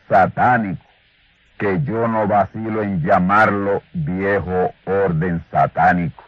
satánico, 0.08 0.82
que 1.60 1.82
yo 1.82 2.08
no 2.08 2.26
vacilo 2.26 2.82
en 2.82 3.02
llamarlo 3.02 3.82
viejo 3.92 4.72
orden 4.86 5.44
satánico. 5.50 6.24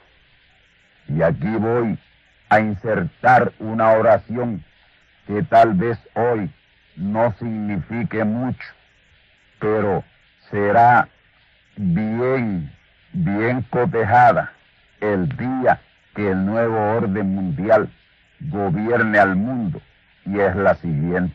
Y 1.09 1.23
aquí 1.23 1.49
voy 1.57 1.99
a 2.51 2.61
insertar 2.61 3.51
una 3.59 3.93
oración 3.93 4.63
que 5.27 5.43
tal 5.45 5.73
vez 5.73 5.99
hoy 6.15 6.51
no 6.97 7.33
signifique 7.39 8.23
mucho, 8.25 8.69
pero 9.59 10.05
será 10.51 11.09
bien, 11.77 12.71
bien 13.15 13.63
cotejada 13.71 14.53
el 15.01 15.35
día 15.39 15.81
que 16.15 16.31
el 16.31 16.45
nuevo 16.45 16.77
orden 16.97 17.35
mundial 17.35 17.89
gobierne 18.39 19.19
al 19.19 19.35
mundo 19.37 19.81
y 20.27 20.39
es 20.39 20.55
la 20.57 20.75
siguiente. 20.75 21.35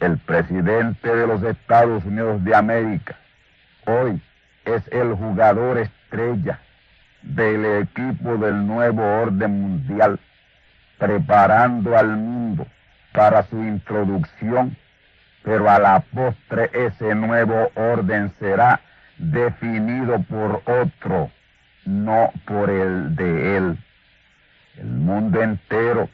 El 0.00 0.18
presidente 0.18 1.14
de 1.14 1.26
los 1.26 1.42
Estados 1.42 2.04
Unidos 2.04 2.44
de 2.44 2.54
América 2.54 3.16
hoy 3.86 4.20
es 4.66 4.86
el 4.88 5.14
jugador 5.14 5.78
estrella 5.78 6.58
del 7.22 7.64
equipo 7.82 8.36
del 8.36 8.66
nuevo 8.66 9.02
orden 9.02 9.62
mundial, 9.62 10.20
preparando 10.98 11.96
al 11.96 12.08
mundo 12.08 12.66
para 13.12 13.42
su 13.44 13.56
introducción, 13.56 14.76
pero 15.42 15.70
a 15.70 15.78
la 15.78 16.00
postre 16.00 16.70
ese 16.74 17.14
nuevo 17.14 17.70
orden 17.74 18.32
será 18.38 18.80
definido 19.16 20.20
por 20.24 20.62
otro, 20.66 21.30
no 21.86 22.32
por 22.44 22.68
el 22.68 23.16
de 23.16 23.56
él. 23.56 23.78
El 24.76 24.88
mundo 24.88 25.42
entero, 25.42 26.10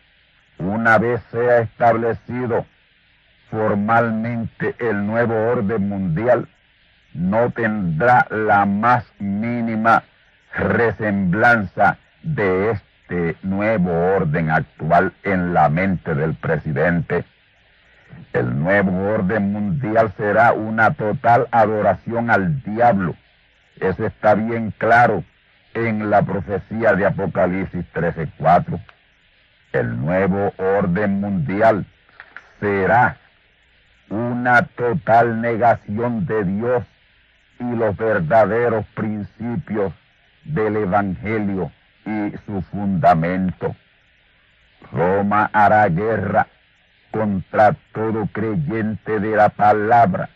una 0.58 0.98
vez 0.98 1.20
sea 1.32 1.58
establecido 1.58 2.64
formalmente 3.52 4.74
el 4.78 5.06
nuevo 5.06 5.34
orden 5.34 5.86
mundial, 5.86 6.48
no 7.12 7.50
tendrá 7.50 8.26
la 8.30 8.64
más 8.64 9.04
mínima 9.18 10.04
resemblanza 10.54 11.98
de 12.22 12.70
este 12.70 13.36
nuevo 13.42 13.92
orden 14.16 14.48
actual 14.48 15.12
en 15.22 15.52
la 15.52 15.68
mente 15.68 16.14
del 16.14 16.34
presidente. 16.34 17.24
El 18.32 18.58
nuevo 18.58 19.12
orden 19.12 19.52
mundial 19.52 20.14
será 20.16 20.54
una 20.54 20.94
total 20.94 21.46
adoración 21.50 22.30
al 22.30 22.62
diablo. 22.62 23.14
Eso 23.78 24.06
está 24.06 24.34
bien 24.34 24.72
claro 24.78 25.24
en 25.74 26.08
la 26.08 26.22
profecía 26.22 26.94
de 26.94 27.04
Apocalipsis 27.04 27.84
13:4. 27.92 28.80
El 29.74 30.00
nuevo 30.00 30.54
orden 30.56 31.20
mundial 31.20 31.84
será 32.58 33.18
una 34.12 34.66
total 34.76 35.40
negación 35.40 36.26
de 36.26 36.44
Dios 36.44 36.84
y 37.58 37.76
los 37.76 37.96
verdaderos 37.96 38.84
principios 38.94 39.94
del 40.44 40.76
Evangelio 40.76 41.72
y 42.04 42.36
su 42.44 42.60
fundamento. 42.70 43.74
Roma 44.92 45.48
hará 45.54 45.88
guerra 45.88 46.46
contra 47.10 47.74
todo 47.92 48.28
creyente 48.32 49.18
de 49.18 49.34
la 49.34 49.48
palabra 49.48 50.28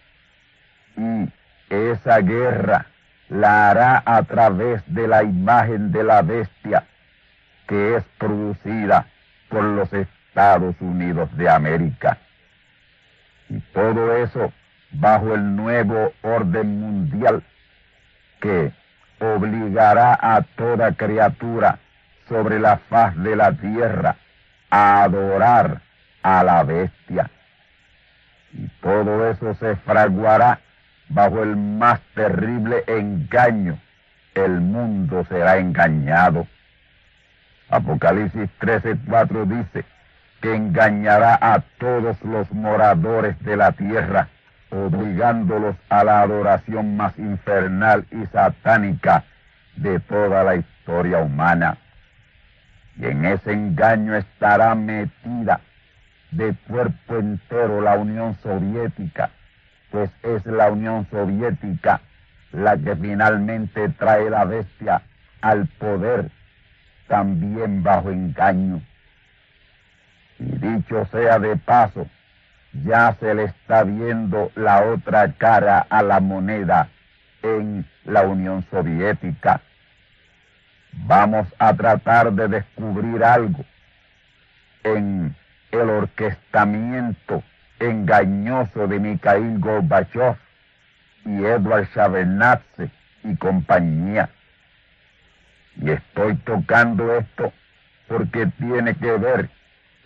y 0.96 1.28
esa 1.68 2.20
guerra 2.20 2.86
la 3.28 3.70
hará 3.70 4.02
a 4.06 4.22
través 4.22 4.82
de 4.86 5.06
la 5.06 5.22
imagen 5.22 5.92
de 5.92 6.02
la 6.02 6.22
bestia 6.22 6.84
que 7.66 7.96
es 7.96 8.04
producida 8.16 9.06
por 9.50 9.64
los 9.64 9.92
Estados 9.92 10.76
Unidos 10.80 11.28
de 11.36 11.50
América. 11.50 12.18
Y 13.48 13.60
todo 13.72 14.16
eso 14.16 14.52
bajo 14.92 15.34
el 15.34 15.56
nuevo 15.56 16.12
orden 16.22 16.80
mundial 16.80 17.42
que 18.40 18.72
obligará 19.20 20.18
a 20.20 20.42
toda 20.42 20.92
criatura 20.92 21.78
sobre 22.28 22.58
la 22.58 22.78
faz 22.78 23.16
de 23.16 23.36
la 23.36 23.52
tierra 23.52 24.16
a 24.70 25.04
adorar 25.04 25.80
a 26.22 26.42
la 26.42 26.62
bestia. 26.64 27.30
Y 28.52 28.68
todo 28.80 29.30
eso 29.30 29.54
se 29.54 29.76
fraguará 29.76 30.60
bajo 31.08 31.42
el 31.42 31.56
más 31.56 32.00
terrible 32.14 32.84
engaño. 32.86 33.78
El 34.34 34.60
mundo 34.60 35.24
será 35.28 35.58
engañado. 35.58 36.46
Apocalipsis 37.68 38.48
13:4 38.60 39.44
dice 39.46 39.84
engañará 40.54 41.38
a 41.40 41.60
todos 41.78 42.22
los 42.22 42.50
moradores 42.52 43.38
de 43.42 43.56
la 43.56 43.72
tierra 43.72 44.28
obligándolos 44.70 45.76
a 45.88 46.04
la 46.04 46.22
adoración 46.22 46.96
más 46.96 47.18
infernal 47.18 48.06
y 48.10 48.26
satánica 48.26 49.24
de 49.76 50.00
toda 50.00 50.44
la 50.44 50.56
historia 50.56 51.18
humana. 51.18 51.78
Y 52.98 53.06
en 53.06 53.24
ese 53.24 53.52
engaño 53.52 54.14
estará 54.16 54.74
metida 54.74 55.60
de 56.30 56.54
cuerpo 56.66 57.16
entero 57.16 57.80
la 57.80 57.96
Unión 57.96 58.36
Soviética, 58.42 59.30
pues 59.90 60.10
es 60.22 60.44
la 60.46 60.70
Unión 60.70 61.06
Soviética 61.10 62.00
la 62.52 62.76
que 62.76 62.96
finalmente 62.96 63.88
trae 63.90 64.30
la 64.30 64.44
bestia 64.44 65.02
al 65.42 65.66
poder, 65.78 66.30
también 67.06 67.82
bajo 67.82 68.10
engaño. 68.10 68.80
Y 70.38 70.44
dicho 70.44 71.06
sea 71.10 71.38
de 71.38 71.56
paso, 71.56 72.06
ya 72.84 73.16
se 73.20 73.34
le 73.34 73.44
está 73.44 73.84
viendo 73.84 74.50
la 74.54 74.82
otra 74.84 75.32
cara 75.32 75.86
a 75.88 76.02
la 76.02 76.20
moneda 76.20 76.88
en 77.42 77.86
la 78.04 78.22
Unión 78.22 78.64
Soviética. 78.70 79.60
Vamos 80.92 81.46
a 81.58 81.74
tratar 81.74 82.32
de 82.32 82.48
descubrir 82.48 83.22
algo 83.22 83.64
en 84.84 85.34
el 85.70 85.90
orquestamiento 85.90 87.42
engañoso 87.78 88.86
de 88.86 88.98
Mikhail 88.98 89.58
Gorbachev 89.58 90.36
y 91.24 91.44
Edward 91.44 91.88
Shevardnadze 91.94 92.90
y 93.24 93.36
compañía. 93.36 94.30
Y 95.80 95.90
estoy 95.90 96.36
tocando 96.36 97.14
esto 97.16 97.52
porque 98.08 98.46
tiene 98.58 98.94
que 98.94 99.12
ver 99.12 99.50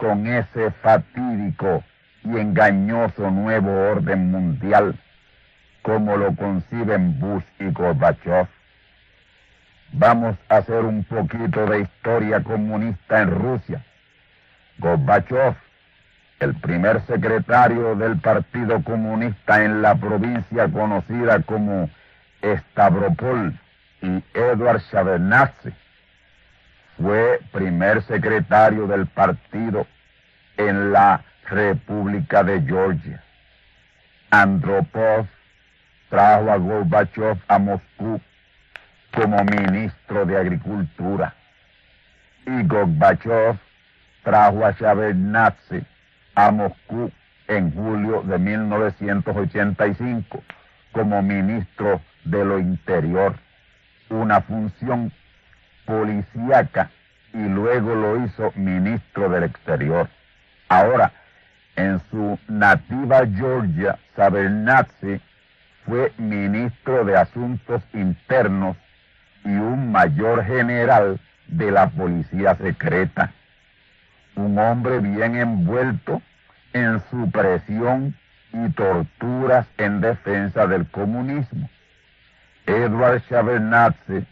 con 0.01 0.27
ese 0.27 0.71
fatídico 0.83 1.85
y 2.25 2.39
engañoso 2.39 3.31
nuevo 3.31 3.71
orden 3.91 4.31
mundial 4.31 4.99
como 5.83 6.17
lo 6.17 6.35
conciben 6.37 7.19
Bush 7.21 7.45
y 7.59 7.71
Gorbachev. 7.71 8.47
Vamos 9.93 10.37
a 10.49 10.57
hacer 10.57 10.85
un 10.85 11.05
poquito 11.05 11.67
de 11.67 11.81
historia 11.81 12.43
comunista 12.43 13.23
en 13.23 13.31
Rusia. 13.31 13.85
Gorbachev, 14.79 15.55
el 16.39 16.55
primer 16.61 17.01
secretario 17.03 17.95
del 17.97 18.19
Partido 18.21 18.83
Comunista 18.83 19.63
en 19.63 19.83
la 19.83 19.95
provincia 19.95 20.69
conocida 20.69 21.43
como 21.43 21.91
Stavropol, 22.43 23.59
y 24.03 24.25
Edward 24.33 24.81
Shevardnadze, 24.91 25.75
fue 27.01 27.41
primer 27.53 28.03
secretario 28.03 28.87
del 28.87 29.07
partido 29.07 29.87
en 30.57 30.93
la 30.93 31.25
República 31.49 32.45
de 32.45 32.61
Georgia. 32.61 33.23
Andropov 34.31 35.27
trajo 36.11 36.51
a 36.51 36.57
Gorbachev 36.57 37.39
a 37.49 37.59
Moscú 37.59 38.21
como 39.13 39.43
ministro 39.45 40.27
de 40.27 40.37
Agricultura 40.37 41.35
y 42.47 42.63
Gorbachev 42.65 43.57
trajo 44.23 44.65
a 44.65 44.73
Shevardnadze 44.73 45.85
a 46.35 46.51
Moscú 46.51 47.11
en 47.49 47.75
julio 47.75 48.23
de 48.23 48.39
1985 48.39 50.45
como 50.93 51.23
ministro 51.23 52.01
de 52.25 52.45
lo 52.45 52.59
Interior, 52.59 53.37
una 54.11 54.43
función 54.43 55.11
policíaca 55.91 56.89
y 57.33 57.49
luego 57.49 57.95
lo 57.97 58.25
hizo 58.25 58.53
ministro 58.55 59.29
del 59.29 59.43
Exterior. 59.43 60.09
Ahora, 60.69 61.11
en 61.75 62.01
su 62.11 62.39
nativa 62.47 63.27
Georgia, 63.27 63.99
Sabernatzi 64.15 65.21
fue 65.85 66.13
ministro 66.17 67.05
de 67.05 67.17
Asuntos 67.17 67.83
Internos 67.93 68.77
y 69.45 69.49
un 69.49 69.91
mayor 69.91 70.45
general 70.45 71.19
de 71.49 71.73
la 71.73 71.89
policía 71.89 72.55
secreta. 72.55 73.33
Un 74.37 74.57
hombre 74.59 75.01
bien 75.01 75.35
envuelto 75.35 76.23
en 76.73 77.03
supresión 77.11 78.15
y 78.53 78.69
torturas 78.71 79.67
en 79.77 80.01
defensa 80.01 80.69
del 80.69 80.89
comunismo. 80.89 81.69
Edward 82.67 83.23
Shevardnadze 83.29 84.25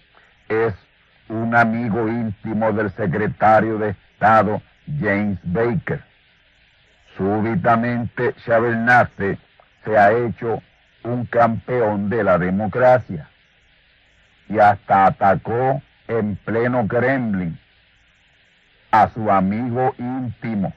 es 0.49 0.75
un 1.29 1.55
amigo 1.55 2.09
íntimo 2.09 2.72
del 2.72 2.91
secretario 2.93 3.79
de 3.79 3.91
Estado 3.91 4.62
James 5.01 5.39
Baker. 5.43 6.03
Súbitamente 7.16 8.35
Shevardnadze 8.45 9.39
se 9.85 9.99
ha 9.99 10.12
hecho 10.12 10.62
un 11.05 11.26
campeón 11.26 12.09
de 12.09 12.24
la 12.24 12.39
democracia 12.39 13.29
y 14.49 14.59
hasta 14.59 15.07
atacó 15.07 15.83
en 16.07 16.37
pleno 16.37 16.87
Kremlin 16.87 17.59
a 18.91 19.09
su 19.11 19.31
amigo 19.31 19.95
íntimo 19.99 20.72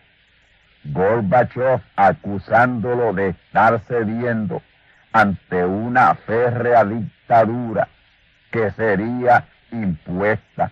Gorbachev 0.83 1.81
acusándolo 1.95 3.13
de 3.13 3.29
estar 3.29 3.79
cediendo 3.87 4.61
ante 5.13 5.63
una 5.63 6.15
férrea 6.15 6.83
dictadura 6.83 7.87
que 8.51 8.71
sería 8.71 9.45
impuesta. 9.71 10.71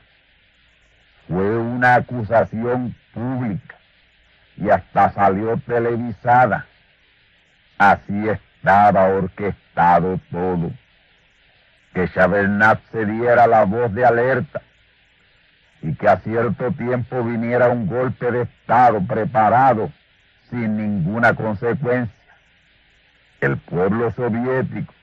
Fue 1.28 1.58
una 1.58 1.95
acusación 1.95 2.95
pública 3.14 3.76
y 4.58 4.70
hasta 4.70 5.12
salió 5.12 5.58
televisada. 5.66 6.66
Así 7.78 8.28
estaba 8.28 9.06
orquestado 9.06 10.20
todo. 10.32 10.72
Que 11.93 12.08
Chabernat 12.10 12.80
se 12.91 13.06
diera 13.06 13.47
la 13.47 13.66
voz 13.66 13.93
de 13.93 14.06
alerta 14.06 14.62
y 15.82 15.93
que 15.95 16.08
a 16.08 16.18
cierto 16.18 16.72
tiempo 16.72 17.24
viniera 17.24 17.70
un 17.70 17.88
golpe 17.88 18.32
de 18.32 18.41
Estado 18.43 19.02
preparado 19.08 19.91
sin 20.50 20.78
ninguna 20.78 21.34
consecuencia. 21.34 22.14
El 23.39 23.58
pueblo 23.58 24.12
soviético 24.12 24.93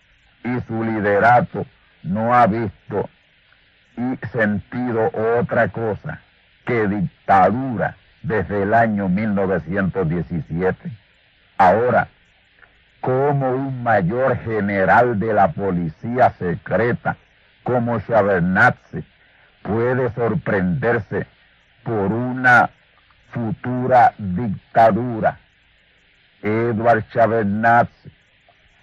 y 0.45 0.61
su 0.67 0.85
liderato 0.85 1.67
no 2.03 2.35
ha 2.35 2.47
visto 2.47 3.09
y 3.97 4.27
sentido 4.29 5.11
otra 5.39 5.69
cosa 5.69 6.21
que 6.65 6.87
dictadura 6.87 7.97
desde 8.23 8.63
el 8.63 8.75
año 8.75 9.09
1917. 9.09 10.91
Ahora, 11.59 12.09
como 13.01 13.51
un 13.51 13.83
mayor 13.83 14.37
general 14.39 15.19
de 15.19 15.33
la 15.33 15.49
policía 15.49 16.35
secreta 16.39 17.17
como 17.63 17.99
Shevardnadze 18.01 19.05
puede 19.63 20.13
sorprenderse 20.13 21.27
por 21.85 22.13
una 22.13 22.71
futura 23.31 24.13
dictadura. 24.19 25.39
Edward 26.43 27.05
Shevardnadze 27.13 28.11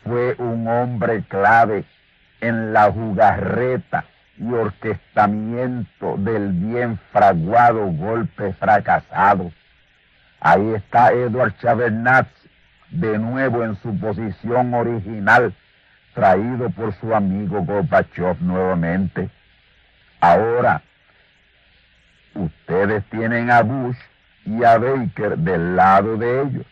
fue 0.04 0.36
un 0.38 0.68
hombre 0.68 1.24
clave 1.28 1.86
en 2.42 2.74
la 2.74 2.92
jugarreta 2.92 4.06
y 4.44 4.54
orquestamiento 4.54 6.18
del 6.18 6.52
bien 6.52 7.00
fraguado 7.12 7.86
golpe 7.88 8.54
fracasado. 8.54 9.52
Ahí 10.40 10.74
está 10.74 11.14
Edward 11.14 11.56
Chavernatz 11.60 12.30
de 12.90 13.18
nuevo 13.18 13.64
en 13.64 13.76
su 13.82 13.98
posición 13.98 14.74
original, 14.74 15.54
traído 16.14 16.70
por 16.70 16.94
su 16.96 17.16
amigo 17.16 17.64
Gorbachev 17.64 18.42
nuevamente. 18.42 19.30
Ahora, 20.20 20.82
ustedes 22.36 23.04
tienen 23.10 23.50
a 23.50 23.62
Bush 23.62 23.98
y 24.46 24.64
a 24.64 24.78
Baker 24.78 25.38
del 25.38 25.76
lado 25.76 26.18
de 26.18 26.42
ellos, 26.42 26.66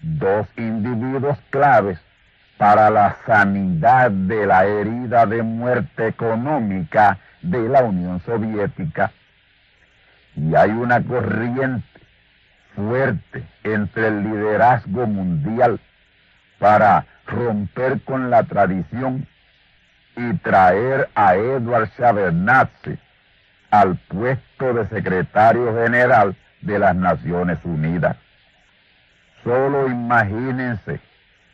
dos 0.00 0.46
individuos 0.56 1.38
claves 1.50 1.98
para 2.58 2.90
la 2.90 3.16
sanidad 3.24 4.10
de 4.10 4.44
la 4.44 4.66
herida 4.66 5.24
de 5.26 5.42
muerte 5.42 6.08
económica 6.08 7.18
de 7.40 7.68
la 7.68 7.82
Unión 7.84 8.20
Soviética. 8.20 9.12
Y 10.34 10.54
hay 10.56 10.70
una 10.70 11.02
corriente 11.02 11.86
fuerte 12.74 13.44
entre 13.62 14.08
el 14.08 14.24
liderazgo 14.24 15.06
mundial 15.06 15.80
para 16.58 17.06
romper 17.26 18.00
con 18.02 18.28
la 18.28 18.42
tradición 18.42 19.26
y 20.16 20.34
traer 20.38 21.08
a 21.14 21.36
Edward 21.36 21.90
Shevardnadze 21.96 22.98
al 23.70 23.96
puesto 24.08 24.74
de 24.74 24.88
secretario 24.88 25.74
general 25.74 26.36
de 26.60 26.78
las 26.78 26.96
Naciones 26.96 27.58
Unidas. 27.62 28.16
Solo 29.44 29.88
imagínense 29.88 31.00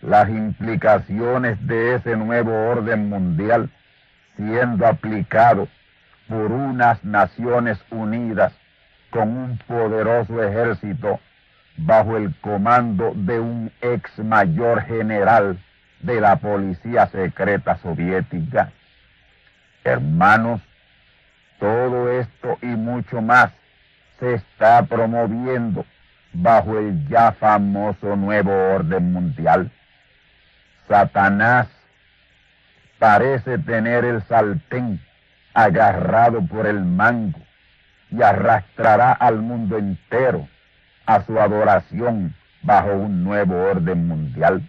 las 0.07 0.29
implicaciones 0.29 1.65
de 1.67 1.95
ese 1.95 2.17
nuevo 2.17 2.53
orden 2.71 3.09
mundial 3.09 3.71
siendo 4.37 4.87
aplicado 4.87 5.69
por 6.29 6.53
unas 6.53 7.03
Naciones 7.05 7.79
Unidas 7.91 8.53
con 9.11 9.29
un 9.37 9.59
poderoso 9.67 10.43
ejército 10.43 11.21
bajo 11.77 12.17
el 12.17 12.35
comando 12.41 13.13
de 13.15 13.41
un 13.41 13.73
ex 13.81 14.19
mayor 14.19 14.83
general 14.83 15.59
de 16.01 16.21
la 16.21 16.37
policía 16.37 17.07
secreta 17.07 17.79
soviética. 17.79 18.73
Hermanos, 19.85 20.61
todo 21.59 22.11
esto 22.11 22.59
y 22.63 22.67
mucho 22.67 23.23
más 23.23 23.53
se 24.19 24.35
está 24.35 24.83
promoviendo 24.83 25.85
bajo 26.33 26.79
el 26.79 27.09
ya 27.09 27.33
famoso 27.33 28.17
nuevo 28.17 28.53
orden 28.53 29.13
mundial. 29.13 29.71
Satanás 30.95 31.67
parece 33.01 33.59
tener 33.59 34.05
el 34.05 34.23
saltén 34.29 35.01
agarrado 35.53 36.47
por 36.47 36.69
el 36.69 36.85
mango 36.85 37.41
y 38.13 38.23
arrastrará 38.23 39.11
al 39.11 39.39
mundo 39.43 39.77
entero 39.77 40.47
a 41.05 41.21
su 41.25 41.41
adoración 41.41 42.33
bajo 42.63 42.93
un 42.93 43.25
nuevo 43.25 43.61
orden 43.61 44.07
mundial. 44.07 44.63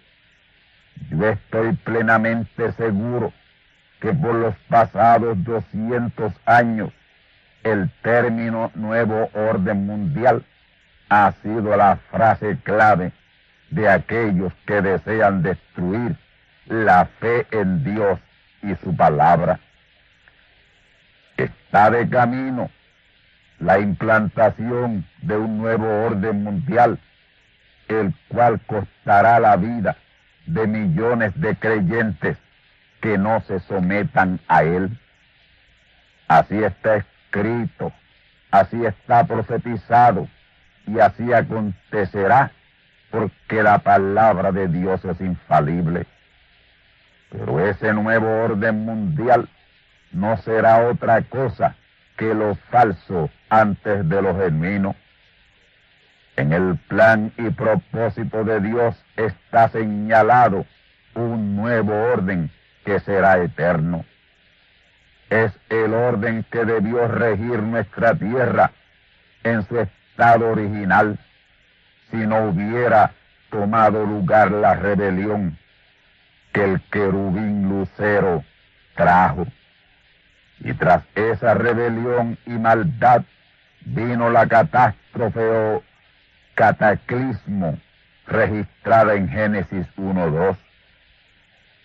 Yo 1.10 1.28
estoy 1.28 1.74
plenamente 1.84 2.72
seguro 2.72 3.32
que 4.00 4.12
por 4.12 4.34
los 4.34 4.56
pasados 4.68 5.44
200 5.44 6.32
años 6.44 6.92
el 7.62 7.88
término 8.02 8.72
nuevo 8.74 9.30
orden 9.32 9.86
mundial 9.86 10.44
ha 11.08 11.30
sido 11.40 11.76
la 11.76 11.98
frase 12.10 12.58
clave 12.64 13.12
de 13.70 13.88
aquellos 13.88 14.52
que 14.66 14.80
desean 14.80 15.42
destruir 15.42 16.16
la 16.66 17.06
fe 17.20 17.46
en 17.50 17.84
Dios 17.84 18.18
y 18.62 18.74
su 18.76 18.94
palabra. 18.96 19.60
Está 21.36 21.90
de 21.90 22.08
camino 22.08 22.70
la 23.58 23.78
implantación 23.78 25.06
de 25.22 25.36
un 25.36 25.58
nuevo 25.58 25.86
orden 26.04 26.42
mundial, 26.42 26.98
el 27.88 28.14
cual 28.28 28.60
costará 28.66 29.40
la 29.40 29.56
vida 29.56 29.96
de 30.46 30.66
millones 30.66 31.32
de 31.40 31.56
creyentes 31.56 32.36
que 33.00 33.18
no 33.18 33.40
se 33.42 33.60
sometan 33.60 34.40
a 34.48 34.62
él. 34.62 34.98
Así 36.28 36.62
está 36.62 36.96
escrito, 36.96 37.92
así 38.50 38.84
está 38.84 39.24
profetizado 39.24 40.28
y 40.86 40.98
así 40.98 41.32
acontecerá 41.32 42.52
porque 43.10 43.62
la 43.62 43.78
palabra 43.78 44.52
de 44.52 44.68
Dios 44.68 45.04
es 45.04 45.20
infalible. 45.20 46.06
Pero 47.30 47.60
ese 47.60 47.92
nuevo 47.92 48.44
orden 48.44 48.84
mundial 48.84 49.48
no 50.12 50.36
será 50.38 50.86
otra 50.88 51.22
cosa 51.22 51.76
que 52.16 52.34
lo 52.34 52.54
falso 52.70 53.30
antes 53.48 54.08
de 54.08 54.22
lo 54.22 54.36
genuino. 54.36 54.96
En 56.36 56.52
el 56.52 56.76
plan 56.88 57.32
y 57.38 57.50
propósito 57.50 58.44
de 58.44 58.60
Dios 58.60 58.94
está 59.16 59.68
señalado 59.68 60.66
un 61.14 61.56
nuevo 61.56 61.92
orden 62.12 62.50
que 62.84 63.00
será 63.00 63.38
eterno. 63.42 64.04
Es 65.30 65.52
el 65.70 65.92
orden 65.92 66.44
que 66.50 66.64
debió 66.64 67.08
regir 67.08 67.62
nuestra 67.62 68.14
tierra 68.14 68.70
en 69.42 69.66
su 69.66 69.80
estado 69.80 70.50
original 70.50 71.18
si 72.10 72.16
no 72.16 72.48
hubiera 72.48 73.12
tomado 73.50 74.04
lugar 74.04 74.50
la 74.50 74.74
rebelión 74.74 75.58
que 76.52 76.64
el 76.64 76.80
querubín 76.90 77.68
lucero 77.68 78.44
trajo. 78.94 79.46
Y 80.60 80.72
tras 80.74 81.04
esa 81.14 81.54
rebelión 81.54 82.38
y 82.46 82.50
maldad 82.50 83.22
vino 83.82 84.30
la 84.30 84.46
catástrofe 84.46 85.40
o 85.40 85.82
cataclismo 86.54 87.78
registrada 88.26 89.14
en 89.14 89.28
Génesis 89.28 89.86
1.2. 89.96 90.56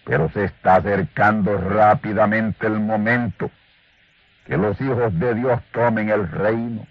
Pero 0.05 0.29
se 0.29 0.45
está 0.45 0.75
acercando 0.75 1.57
rápidamente 1.57 2.65
el 2.65 2.79
momento 2.79 3.51
que 4.45 4.57
los 4.57 4.79
hijos 4.81 5.17
de 5.19 5.35
Dios 5.35 5.61
tomen 5.71 6.09
el 6.09 6.29
reino. 6.29 6.87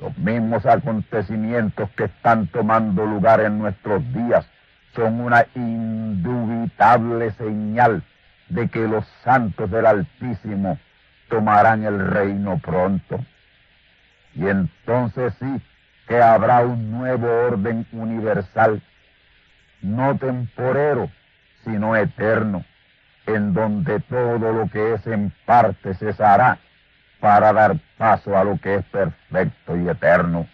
Los 0.00 0.16
mismos 0.16 0.64
acontecimientos 0.64 1.90
que 1.96 2.04
están 2.04 2.46
tomando 2.48 3.04
lugar 3.04 3.40
en 3.40 3.58
nuestros 3.58 4.00
días 4.12 4.46
son 4.94 5.20
una 5.20 5.44
indubitable 5.56 7.32
señal 7.32 8.04
de 8.48 8.68
que 8.68 8.86
los 8.86 9.04
santos 9.24 9.68
del 9.70 9.86
Altísimo 9.86 10.78
tomarán 11.28 11.84
el 11.84 11.98
reino 12.10 12.58
pronto. 12.58 13.18
Y 14.34 14.46
entonces 14.46 15.34
sí 15.40 15.60
que 16.06 16.22
habrá 16.22 16.60
un 16.60 16.92
nuevo 16.92 17.26
orden 17.26 17.84
universal, 17.90 18.80
no 19.82 20.16
temporero, 20.16 21.10
sino 21.64 21.96
eterno, 21.96 22.64
en 23.26 23.52
donde 23.52 23.98
todo 24.00 24.52
lo 24.52 24.68
que 24.70 24.94
es 24.94 25.06
en 25.08 25.32
parte 25.44 25.94
cesará 25.94 26.58
para 27.20 27.52
dar 27.52 27.76
paso 27.96 28.36
a 28.36 28.44
lo 28.44 28.58
que 28.58 28.76
es 28.76 28.84
perfecto 28.86 29.76
y 29.76 29.88
eterno. 29.88 30.46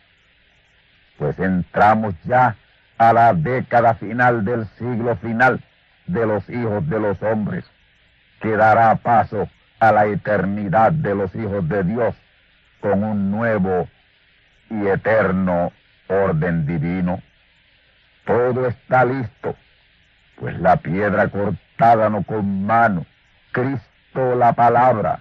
Pues 1.19 1.39
entramos 1.39 2.15
ya 2.25 2.57
a 2.99 3.12
la 3.12 3.33
década 3.35 3.95
final 3.95 4.45
del 4.45 4.67
siglo 4.79 5.17
final 5.17 5.62
de 6.07 6.27
los 6.27 6.49
hijos 6.49 6.89
de 6.89 7.01
los 7.01 7.23
hombres, 7.23 7.65
que 8.41 8.57
dará 8.57 8.95
paso 8.97 9.49
a 9.81 9.93
la 9.93 10.07
eternidad 10.07 10.93
de 10.93 11.15
los 11.15 11.35
hijos 11.35 11.69
de 11.69 11.83
Dios 11.85 12.15
con 12.81 13.03
un 13.03 13.31
nuevo 13.31 13.89
y 14.71 14.87
eterno 14.87 15.73
orden 16.09 16.67
divino. 16.67 17.23
Todo 18.25 18.67
está 18.67 19.05
listo, 19.05 19.55
pues 20.39 20.59
la 20.59 20.77
piedra 20.77 21.29
cortada 21.29 22.09
no 22.09 22.23
con 22.23 22.65
mano, 22.65 23.07
Cristo 23.53 24.35
la 24.37 24.53
palabra, 24.53 25.21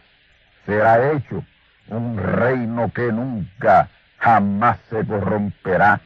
será 0.66 1.12
hecho 1.14 1.44
un 1.90 2.18
reino 2.18 2.92
que 2.94 3.12
nunca, 3.12 3.90
jamás 4.18 4.80
se 4.90 5.06
corromperá, 5.06 6.02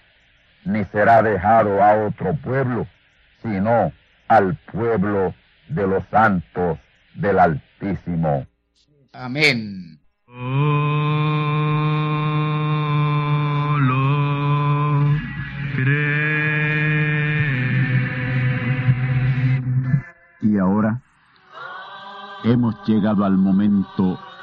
ni 0.66 0.84
será 0.86 1.22
dejado 1.22 1.84
a 1.84 2.08
otro 2.08 2.36
pueblo, 2.36 2.88
sino 3.42 3.92
al 4.28 4.56
pueblo 4.72 5.34
de 5.70 5.88
los 5.88 6.04
santos 6.10 6.78
del 7.16 7.40
Altísimo. 7.40 8.46
Amén. 9.14 10.00
Y 20.42 20.58
ahora 20.60 21.02
hemos 22.44 22.76
llegado 22.88 23.26
al 23.26 23.38
momento 23.38 24.20